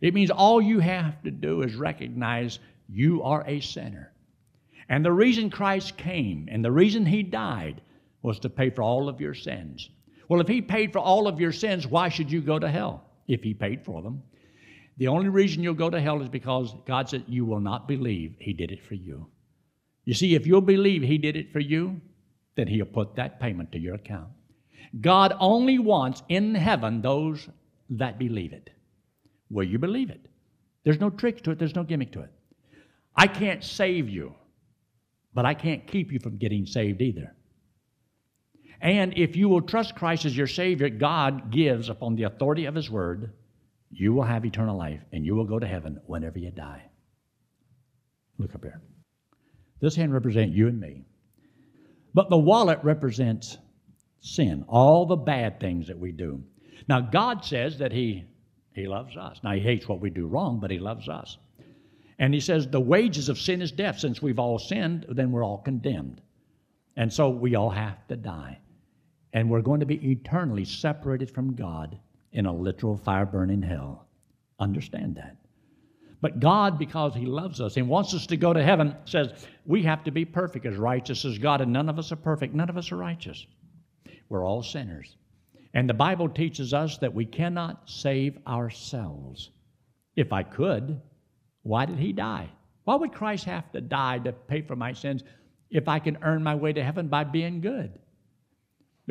It 0.00 0.14
means 0.14 0.30
all 0.30 0.62
you 0.62 0.78
have 0.78 1.22
to 1.24 1.30
do 1.30 1.60
is 1.60 1.74
recognize 1.74 2.60
you 2.88 3.22
are 3.24 3.44
a 3.46 3.60
sinner. 3.60 4.10
And 4.88 5.04
the 5.04 5.12
reason 5.12 5.50
Christ 5.50 5.98
came 5.98 6.48
and 6.50 6.64
the 6.64 6.72
reason 6.72 7.04
He 7.04 7.24
died 7.24 7.82
was 8.22 8.38
to 8.38 8.48
pay 8.48 8.70
for 8.70 8.80
all 8.80 9.10
of 9.10 9.20
your 9.20 9.34
sins. 9.34 9.90
Well, 10.32 10.40
if 10.40 10.48
He 10.48 10.62
paid 10.62 10.94
for 10.94 10.98
all 10.98 11.28
of 11.28 11.38
your 11.38 11.52
sins, 11.52 11.86
why 11.86 12.08
should 12.08 12.32
you 12.32 12.40
go 12.40 12.58
to 12.58 12.66
hell 12.66 13.04
if 13.28 13.42
He 13.42 13.52
paid 13.52 13.84
for 13.84 14.00
them? 14.00 14.22
The 14.96 15.08
only 15.08 15.28
reason 15.28 15.62
you'll 15.62 15.74
go 15.74 15.90
to 15.90 16.00
hell 16.00 16.22
is 16.22 16.30
because 16.30 16.74
God 16.86 17.10
said 17.10 17.24
you 17.26 17.44
will 17.44 17.60
not 17.60 17.86
believe 17.86 18.36
He 18.38 18.54
did 18.54 18.72
it 18.72 18.82
for 18.82 18.94
you. 18.94 19.26
You 20.06 20.14
see, 20.14 20.34
if 20.34 20.46
you'll 20.46 20.62
believe 20.62 21.02
He 21.02 21.18
did 21.18 21.36
it 21.36 21.52
for 21.52 21.60
you, 21.60 22.00
then 22.54 22.66
He'll 22.66 22.86
put 22.86 23.14
that 23.16 23.40
payment 23.40 23.72
to 23.72 23.78
your 23.78 23.96
account. 23.96 24.28
God 25.02 25.36
only 25.38 25.78
wants 25.78 26.22
in 26.30 26.54
heaven 26.54 27.02
those 27.02 27.46
that 27.90 28.18
believe 28.18 28.54
it. 28.54 28.70
Will 29.50 29.64
you 29.64 29.78
believe 29.78 30.08
it? 30.08 30.30
There's 30.82 30.98
no 30.98 31.10
trick 31.10 31.42
to 31.42 31.50
it, 31.50 31.58
there's 31.58 31.76
no 31.76 31.84
gimmick 31.84 32.12
to 32.12 32.22
it. 32.22 32.30
I 33.14 33.26
can't 33.26 33.62
save 33.62 34.08
you, 34.08 34.34
but 35.34 35.44
I 35.44 35.52
can't 35.52 35.86
keep 35.86 36.10
you 36.10 36.20
from 36.20 36.38
getting 36.38 36.64
saved 36.64 37.02
either. 37.02 37.34
And 38.82 39.16
if 39.16 39.36
you 39.36 39.48
will 39.48 39.62
trust 39.62 39.94
Christ 39.94 40.24
as 40.24 40.36
your 40.36 40.48
Savior, 40.48 40.88
God 40.88 41.52
gives 41.52 41.88
upon 41.88 42.16
the 42.16 42.24
authority 42.24 42.64
of 42.64 42.74
His 42.74 42.90
Word, 42.90 43.32
you 43.90 44.12
will 44.12 44.24
have 44.24 44.44
eternal 44.44 44.76
life 44.76 45.00
and 45.12 45.24
you 45.24 45.34
will 45.34 45.44
go 45.44 45.58
to 45.58 45.66
heaven 45.66 46.00
whenever 46.06 46.38
you 46.38 46.50
die. 46.50 46.82
Look 48.38 48.54
up 48.54 48.62
here. 48.62 48.82
This 49.80 49.94
hand 49.94 50.12
represents 50.12 50.56
you 50.56 50.66
and 50.66 50.80
me. 50.80 51.04
But 52.12 52.28
the 52.28 52.36
wallet 52.36 52.80
represents 52.82 53.56
sin, 54.20 54.64
all 54.68 55.06
the 55.06 55.16
bad 55.16 55.60
things 55.60 55.86
that 55.86 55.98
we 55.98 56.12
do. 56.12 56.42
Now, 56.88 57.00
God 57.00 57.44
says 57.44 57.78
that 57.78 57.92
He 57.92 58.24
he 58.74 58.86
loves 58.86 59.16
us. 59.16 59.38
Now, 59.44 59.52
He 59.52 59.60
hates 59.60 59.88
what 59.88 60.00
we 60.00 60.10
do 60.10 60.26
wrong, 60.26 60.58
but 60.58 60.70
He 60.70 60.78
loves 60.78 61.08
us. 61.08 61.36
And 62.18 62.32
He 62.32 62.40
says 62.40 62.66
the 62.66 62.80
wages 62.80 63.28
of 63.28 63.38
sin 63.38 63.62
is 63.62 63.72
death. 63.72 63.98
Since 63.98 64.22
we've 64.22 64.38
all 64.38 64.58
sinned, 64.58 65.06
then 65.08 65.30
we're 65.30 65.44
all 65.44 65.58
condemned. 65.58 66.20
And 66.96 67.12
so 67.12 67.30
we 67.30 67.54
all 67.54 67.70
have 67.70 68.06
to 68.08 68.16
die. 68.16 68.58
And 69.32 69.48
we're 69.48 69.62
going 69.62 69.80
to 69.80 69.86
be 69.86 70.10
eternally 70.10 70.64
separated 70.64 71.30
from 71.30 71.54
God 71.54 71.98
in 72.32 72.46
a 72.46 72.52
literal 72.52 72.96
fire 72.96 73.26
burning 73.26 73.62
hell. 73.62 74.06
Understand 74.58 75.16
that. 75.16 75.36
But 76.20 76.38
God, 76.38 76.78
because 76.78 77.14
He 77.14 77.26
loves 77.26 77.60
us 77.60 77.76
and 77.76 77.88
wants 77.88 78.14
us 78.14 78.26
to 78.28 78.36
go 78.36 78.52
to 78.52 78.62
heaven, 78.62 78.94
says 79.04 79.32
we 79.66 79.82
have 79.82 80.04
to 80.04 80.10
be 80.10 80.24
perfect, 80.24 80.66
as 80.66 80.76
righteous 80.76 81.24
as 81.24 81.38
God, 81.38 81.60
and 81.60 81.72
none 81.72 81.88
of 81.88 81.98
us 81.98 82.12
are 82.12 82.16
perfect. 82.16 82.54
None 82.54 82.70
of 82.70 82.76
us 82.76 82.92
are 82.92 82.96
righteous. 82.96 83.46
We're 84.28 84.46
all 84.46 84.62
sinners. 84.62 85.16
And 85.74 85.88
the 85.88 85.94
Bible 85.94 86.28
teaches 86.28 86.72
us 86.72 86.98
that 86.98 87.12
we 87.12 87.24
cannot 87.24 87.88
save 87.88 88.38
ourselves. 88.46 89.50
If 90.14 90.32
I 90.32 90.42
could, 90.42 91.00
why 91.62 91.86
did 91.86 91.98
he 91.98 92.12
die? 92.12 92.50
Why 92.84 92.96
would 92.96 93.12
Christ 93.12 93.44
have 93.46 93.70
to 93.72 93.80
die 93.80 94.18
to 94.18 94.32
pay 94.32 94.62
for 94.62 94.76
my 94.76 94.92
sins 94.92 95.22
if 95.70 95.88
I 95.88 95.98
can 95.98 96.18
earn 96.22 96.42
my 96.42 96.54
way 96.54 96.72
to 96.72 96.84
heaven 96.84 97.08
by 97.08 97.24
being 97.24 97.60
good? 97.60 97.98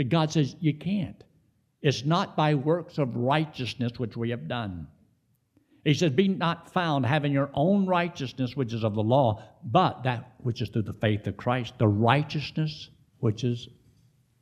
But 0.02 0.10
God 0.10 0.32
says 0.32 0.56
you 0.60 0.74
can't. 0.74 1.24
It's 1.84 2.06
not 2.06 2.36
by 2.36 2.56
works 2.56 2.98
of 2.98 3.16
righteousness 3.16 4.00
which 4.00 4.18
we 4.18 4.32
have 4.32 4.48
done. 4.48 4.88
He 5.86 5.94
says, 5.94 6.10
Be 6.10 6.28
not 6.28 6.74
found 6.74 7.06
having 7.06 7.32
your 7.32 7.52
own 7.54 7.86
righteousness, 7.86 8.56
which 8.56 8.74
is 8.74 8.84
of 8.84 8.96
the 8.96 9.04
law, 9.04 9.44
but 9.64 10.02
that 10.02 10.34
which 10.40 10.60
is 10.64 10.70
through 10.70 10.90
the 10.90 10.94
faith 10.94 11.28
of 11.28 11.38
Christ, 11.38 11.78
the 11.78 11.88
righteousness 11.88 12.90
which 13.20 13.44
is 13.44 13.70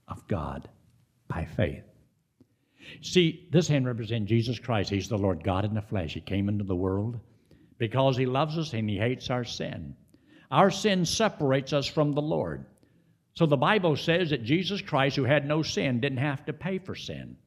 of 0.08 0.26
God 0.30 0.70
by 1.28 1.44
faith. 1.44 1.84
See, 3.02 3.50
this 3.52 3.68
hand 3.68 3.86
represents 3.86 4.30
Jesus 4.30 4.60
Christ. 4.60 4.90
He's 4.90 5.10
the 5.10 5.18
Lord 5.18 5.44
God 5.44 5.66
in 5.66 5.74
the 5.74 5.82
flesh. 5.82 6.14
He 6.14 6.22
came 6.22 6.48
into 6.48 6.64
the 6.64 6.74
world 6.74 7.20
because 7.80 8.16
He 8.16 8.26
loves 8.26 8.58
us 8.58 8.72
and 8.72 8.90
He 8.90 8.98
hates 8.98 9.30
our 9.30 9.44
sin. 9.44 9.94
Our 10.52 10.72
sin 10.72 11.04
separates 11.04 11.74
us 11.74 11.86
from 11.86 12.14
the 12.14 12.22
Lord. 12.22 12.66
So 13.40 13.46
the 13.46 13.56
Bible 13.56 13.96
says 13.96 14.32
that 14.32 14.44
Jesus 14.44 14.82
Christ, 14.82 15.16
who 15.16 15.24
had 15.24 15.48
no 15.48 15.64
sin, 15.64 16.02
didn't 16.02 16.18
have 16.18 16.44
to 16.44 16.52
pay 16.52 16.78
for 16.78 16.94
sin. 16.94 17.38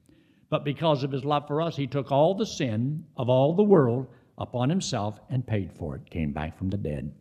But 0.49 0.65
because 0.65 1.05
of 1.05 1.13
His 1.13 1.23
love 1.23 1.47
for 1.47 1.61
us, 1.61 1.77
He 1.77 1.87
took 1.87 2.11
all 2.11 2.35
the 2.35 2.47
sin 2.47 3.05
of 3.19 3.29
all 3.29 3.55
the 3.55 3.63
world 3.63 4.07
upon 4.39 4.71
Himself 4.71 5.21
and 5.29 5.47
paid 5.47 5.71
for 5.75 5.97
it, 5.97 6.09
came 6.09 6.33
back 6.33 6.57
from 6.57 6.71
the 6.71 6.79
dead. 6.79 7.13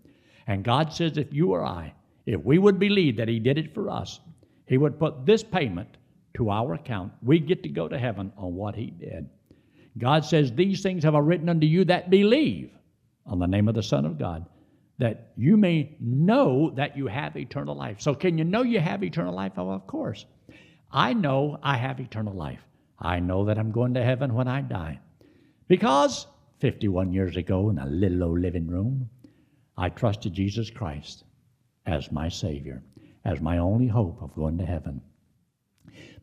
And 0.47 0.63
God 0.63 0.93
says, 0.93 1.17
if 1.17 1.33
you 1.33 1.51
or 1.51 1.65
I, 1.65 1.93
if 2.25 2.41
we 2.45 2.59
would 2.59 2.79
believe 2.79 3.17
that 3.17 3.27
He 3.27 3.39
did 3.39 3.57
it 3.57 3.73
for 3.73 3.89
us, 3.89 4.21
He 4.67 4.77
would 4.77 4.97
put 4.97 5.25
this 5.25 5.43
payment 5.43 5.97
to 6.35 6.49
our 6.49 6.73
account. 6.75 7.11
We 7.21 7.39
get 7.39 7.63
to 7.63 7.69
go 7.69 7.89
to 7.89 7.99
heaven 7.99 8.31
on 8.37 8.55
what 8.55 8.75
He 8.75 8.85
did. 8.85 9.29
God 9.97 10.23
says, 10.23 10.53
These 10.53 10.81
things 10.81 11.03
have 11.03 11.15
I 11.15 11.19
written 11.19 11.49
unto 11.49 11.67
you 11.67 11.83
that 11.83 12.09
believe 12.09 12.71
on 13.25 13.37
the 13.37 13.47
name 13.47 13.67
of 13.67 13.75
the 13.75 13.83
Son 13.83 14.05
of 14.05 14.17
God, 14.17 14.45
that 15.01 15.31
you 15.35 15.57
may 15.57 15.95
know 15.99 16.69
that 16.75 16.95
you 16.95 17.07
have 17.07 17.35
eternal 17.35 17.75
life. 17.75 17.99
So, 17.99 18.13
can 18.13 18.37
you 18.37 18.43
know 18.43 18.61
you 18.61 18.79
have 18.79 19.03
eternal 19.03 19.33
life? 19.33 19.53
Oh, 19.57 19.71
of 19.71 19.87
course. 19.87 20.27
I 20.91 21.13
know 21.13 21.57
I 21.63 21.75
have 21.77 21.99
eternal 21.99 22.35
life. 22.35 22.59
I 22.99 23.19
know 23.19 23.45
that 23.45 23.57
I'm 23.57 23.71
going 23.71 23.95
to 23.95 24.03
heaven 24.03 24.35
when 24.35 24.47
I 24.47 24.61
die. 24.61 24.99
Because 25.67 26.27
51 26.59 27.13
years 27.13 27.35
ago 27.35 27.71
in 27.71 27.79
a 27.79 27.87
little 27.87 28.25
old 28.25 28.41
living 28.41 28.67
room, 28.67 29.09
I 29.75 29.89
trusted 29.89 30.35
Jesus 30.35 30.69
Christ 30.69 31.23
as 31.87 32.11
my 32.11 32.29
Savior, 32.29 32.83
as 33.25 33.41
my 33.41 33.57
only 33.57 33.87
hope 33.87 34.21
of 34.21 34.35
going 34.35 34.59
to 34.59 34.65
heaven. 34.67 35.01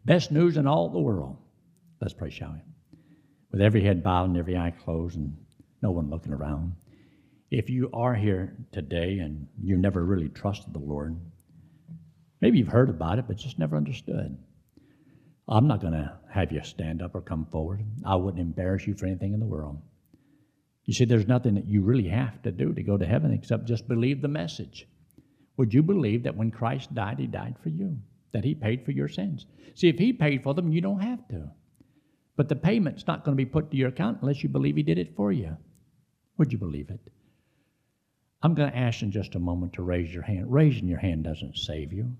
Best 0.04 0.30
news 0.30 0.56
in 0.56 0.68
all 0.68 0.88
the 0.88 1.00
world. 1.00 1.36
Let's 2.00 2.14
pray, 2.14 2.30
shall 2.30 2.52
we? 2.52 2.60
With 3.50 3.60
every 3.60 3.82
head 3.82 4.04
bowed 4.04 4.28
and 4.28 4.36
every 4.36 4.56
eye 4.56 4.70
closed 4.70 5.16
and 5.16 5.36
no 5.82 5.90
one 5.90 6.10
looking 6.10 6.32
around. 6.32 6.76
If 7.58 7.68
you 7.68 7.90
are 7.92 8.14
here 8.14 8.56
today 8.70 9.18
and 9.18 9.48
you 9.60 9.76
never 9.76 10.04
really 10.04 10.28
trusted 10.28 10.72
the 10.72 10.78
Lord, 10.78 11.18
maybe 12.40 12.58
you've 12.58 12.68
heard 12.68 12.88
about 12.88 13.18
it 13.18 13.24
but 13.26 13.36
just 13.36 13.58
never 13.58 13.76
understood. 13.76 14.38
I'm 15.48 15.66
not 15.66 15.80
going 15.80 15.94
to 15.94 16.12
have 16.30 16.52
you 16.52 16.62
stand 16.62 17.02
up 17.02 17.16
or 17.16 17.20
come 17.20 17.46
forward. 17.46 17.84
I 18.06 18.14
wouldn't 18.14 18.40
embarrass 18.40 18.86
you 18.86 18.94
for 18.94 19.06
anything 19.06 19.34
in 19.34 19.40
the 19.40 19.44
world. 19.44 19.82
You 20.84 20.94
see, 20.94 21.04
there's 21.04 21.26
nothing 21.26 21.56
that 21.56 21.66
you 21.66 21.82
really 21.82 22.06
have 22.06 22.40
to 22.42 22.52
do 22.52 22.72
to 22.72 22.82
go 22.84 22.96
to 22.96 23.04
heaven 23.04 23.32
except 23.32 23.66
just 23.66 23.88
believe 23.88 24.22
the 24.22 24.28
message. 24.28 24.86
Would 25.56 25.74
you 25.74 25.82
believe 25.82 26.22
that 26.22 26.36
when 26.36 26.52
Christ 26.52 26.94
died, 26.94 27.18
He 27.18 27.26
died 27.26 27.56
for 27.60 27.70
you? 27.70 27.98
That 28.30 28.44
He 28.44 28.54
paid 28.54 28.84
for 28.84 28.92
your 28.92 29.08
sins? 29.08 29.46
See, 29.74 29.88
if 29.88 29.98
He 29.98 30.12
paid 30.12 30.44
for 30.44 30.54
them, 30.54 30.70
you 30.70 30.80
don't 30.80 31.00
have 31.00 31.26
to. 31.30 31.50
But 32.36 32.48
the 32.48 32.54
payment's 32.54 33.08
not 33.08 33.24
going 33.24 33.36
to 33.36 33.44
be 33.44 33.50
put 33.50 33.72
to 33.72 33.76
your 33.76 33.88
account 33.88 34.18
unless 34.20 34.44
you 34.44 34.48
believe 34.48 34.76
He 34.76 34.84
did 34.84 34.98
it 34.98 35.16
for 35.16 35.32
you. 35.32 35.56
Would 36.36 36.52
you 36.52 36.58
believe 36.58 36.90
it? 36.90 37.00
I'm 38.42 38.54
going 38.54 38.70
to 38.70 38.76
ask 38.76 39.02
in 39.02 39.10
just 39.10 39.34
a 39.34 39.40
moment 39.40 39.74
to 39.74 39.82
raise 39.82 40.12
your 40.12 40.22
hand. 40.22 40.52
Raising 40.52 40.86
your 40.88 40.98
hand 40.98 41.24
doesn't 41.24 41.56
save 41.56 41.92
you, 41.92 42.16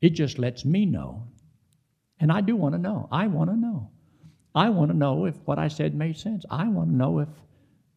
it 0.00 0.10
just 0.10 0.38
lets 0.38 0.64
me 0.64 0.84
know 0.86 1.28
and 2.20 2.32
I 2.32 2.40
do 2.40 2.56
want 2.56 2.74
to 2.74 2.80
know. 2.80 3.08
I 3.12 3.26
want 3.28 3.50
to 3.50 3.56
know. 3.56 3.90
I 4.54 4.70
want 4.70 4.90
to 4.90 4.96
know 4.96 5.26
if 5.26 5.36
what 5.44 5.58
I 5.58 5.68
said 5.68 5.94
made 5.94 6.16
sense. 6.16 6.44
I 6.50 6.68
want 6.68 6.90
to 6.90 6.96
know 6.96 7.20
if 7.20 7.28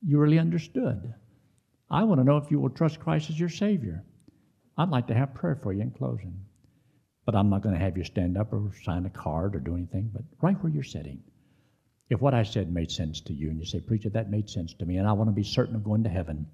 you 0.06 0.19
really 0.19 0.39
understood. 0.39 1.13
I 1.89 2.04
want 2.04 2.19
to 2.19 2.25
know 2.25 2.38
if 2.38 2.51
you 2.51 2.60
will 2.60 2.69
trust 2.69 2.99
Christ 2.99 3.30
as 3.30 3.39
your 3.39 3.49
Savior. 3.49 4.04
I'd 4.77 4.89
like 4.89 5.08
to 5.08 5.13
have 5.13 5.34
prayer 5.34 5.56
for 5.56 5.73
you 5.73 5.82
in 5.82 5.91
closing. 5.91 6.45
But 7.25 7.36
I'm 7.36 7.49
not 7.49 7.62
going 7.62 7.75
to 7.75 7.82
have 7.82 7.97
you 7.97 8.04
stand 8.04 8.38
up 8.38 8.54
or 8.54 8.71
sign 8.84 9.06
a 9.06 9.10
card 9.10 9.56
or 9.56 9.60
do 9.60 9.75
anything, 9.75 10.10
but 10.13 10.23
right 10.41 10.62
where 10.62 10.71
you're 10.71 10.84
sitting. 10.84 11.21
If 12.10 12.19
what 12.19 12.34
I 12.34 12.43
said 12.43 12.71
made 12.71 12.91
sense 12.91 13.21
to 13.21 13.34
you 13.34 13.49
and 13.49 13.60
you 13.60 13.65
say, 13.65 13.80
Preacher, 13.80 14.10
that 14.10 14.30
made 14.30 14.49
sense 14.49 14.73
to 14.75 14.86
me, 14.86 14.97
and 14.97 15.08
I 15.08 15.13
want 15.13 15.30
to 15.30 15.34
be 15.34 15.43
certain 15.43 15.75
of 15.75 15.84
going 15.84 16.04
to 16.04 16.10
heaven, 16.10 16.47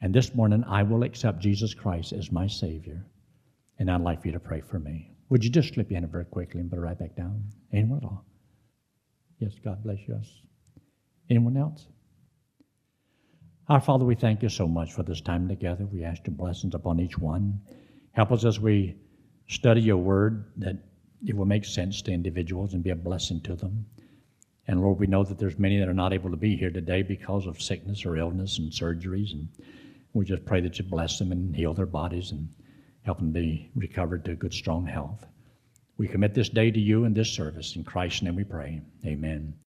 and 0.00 0.14
this 0.14 0.34
morning 0.34 0.64
I 0.64 0.82
will 0.82 1.02
accept 1.02 1.40
Jesus 1.40 1.74
Christ 1.74 2.12
as 2.12 2.30
my 2.30 2.46
Savior, 2.46 3.04
and 3.78 3.90
I'd 3.90 4.00
like 4.00 4.22
for 4.22 4.28
you 4.28 4.32
to 4.32 4.40
pray 4.40 4.60
for 4.60 4.78
me. 4.78 5.12
Would 5.28 5.44
you 5.44 5.50
just 5.50 5.74
slip 5.74 5.90
your 5.90 6.00
hand 6.00 6.10
very 6.10 6.24
quickly 6.24 6.60
and 6.60 6.70
put 6.70 6.78
it 6.78 6.82
right 6.82 6.98
back 6.98 7.16
down? 7.16 7.42
Anyone 7.72 7.98
at 7.98 8.04
all? 8.04 8.24
Yes, 9.38 9.52
God 9.64 9.82
bless 9.82 9.98
you. 10.06 10.20
Anyone 11.28 11.56
else? 11.56 11.86
Our 13.68 13.80
Father, 13.80 14.04
we 14.04 14.14
thank 14.14 14.42
you 14.42 14.48
so 14.48 14.68
much 14.68 14.92
for 14.92 15.02
this 15.02 15.20
time 15.20 15.48
together. 15.48 15.86
We 15.86 16.04
ask 16.04 16.24
your 16.26 16.36
blessings 16.36 16.74
upon 16.74 17.00
each 17.00 17.18
one. 17.18 17.60
Help 18.12 18.30
us 18.30 18.44
as 18.44 18.60
we 18.60 18.94
study 19.48 19.80
your 19.80 19.96
word 19.96 20.44
that 20.58 20.76
it 21.26 21.36
will 21.36 21.46
make 21.46 21.64
sense 21.64 22.00
to 22.02 22.12
individuals 22.12 22.74
and 22.74 22.84
be 22.84 22.90
a 22.90 22.96
blessing 22.96 23.40
to 23.42 23.56
them. 23.56 23.84
And 24.68 24.80
Lord, 24.80 25.00
we 25.00 25.06
know 25.06 25.24
that 25.24 25.38
there's 25.38 25.58
many 25.58 25.78
that 25.78 25.88
are 25.88 25.94
not 25.94 26.12
able 26.12 26.30
to 26.30 26.36
be 26.36 26.56
here 26.56 26.70
today 26.70 27.02
because 27.02 27.46
of 27.46 27.60
sickness 27.60 28.04
or 28.04 28.16
illness 28.16 28.58
and 28.58 28.70
surgeries. 28.70 29.32
And 29.32 29.48
we 30.16 30.24
just 30.24 30.46
pray 30.46 30.62
that 30.62 30.78
you 30.78 30.84
bless 30.84 31.18
them 31.18 31.30
and 31.30 31.54
heal 31.54 31.74
their 31.74 31.84
bodies 31.84 32.32
and 32.32 32.48
help 33.02 33.18
them 33.18 33.32
be 33.32 33.70
recovered 33.74 34.24
to 34.24 34.34
good, 34.34 34.54
strong 34.54 34.86
health. 34.86 35.26
We 35.98 36.08
commit 36.08 36.32
this 36.32 36.48
day 36.48 36.70
to 36.70 36.80
you 36.80 37.04
and 37.04 37.14
this 37.14 37.30
service. 37.30 37.76
In 37.76 37.84
Christ's 37.84 38.22
name 38.22 38.34
we 38.34 38.44
pray. 38.44 38.80
Amen. 39.04 39.56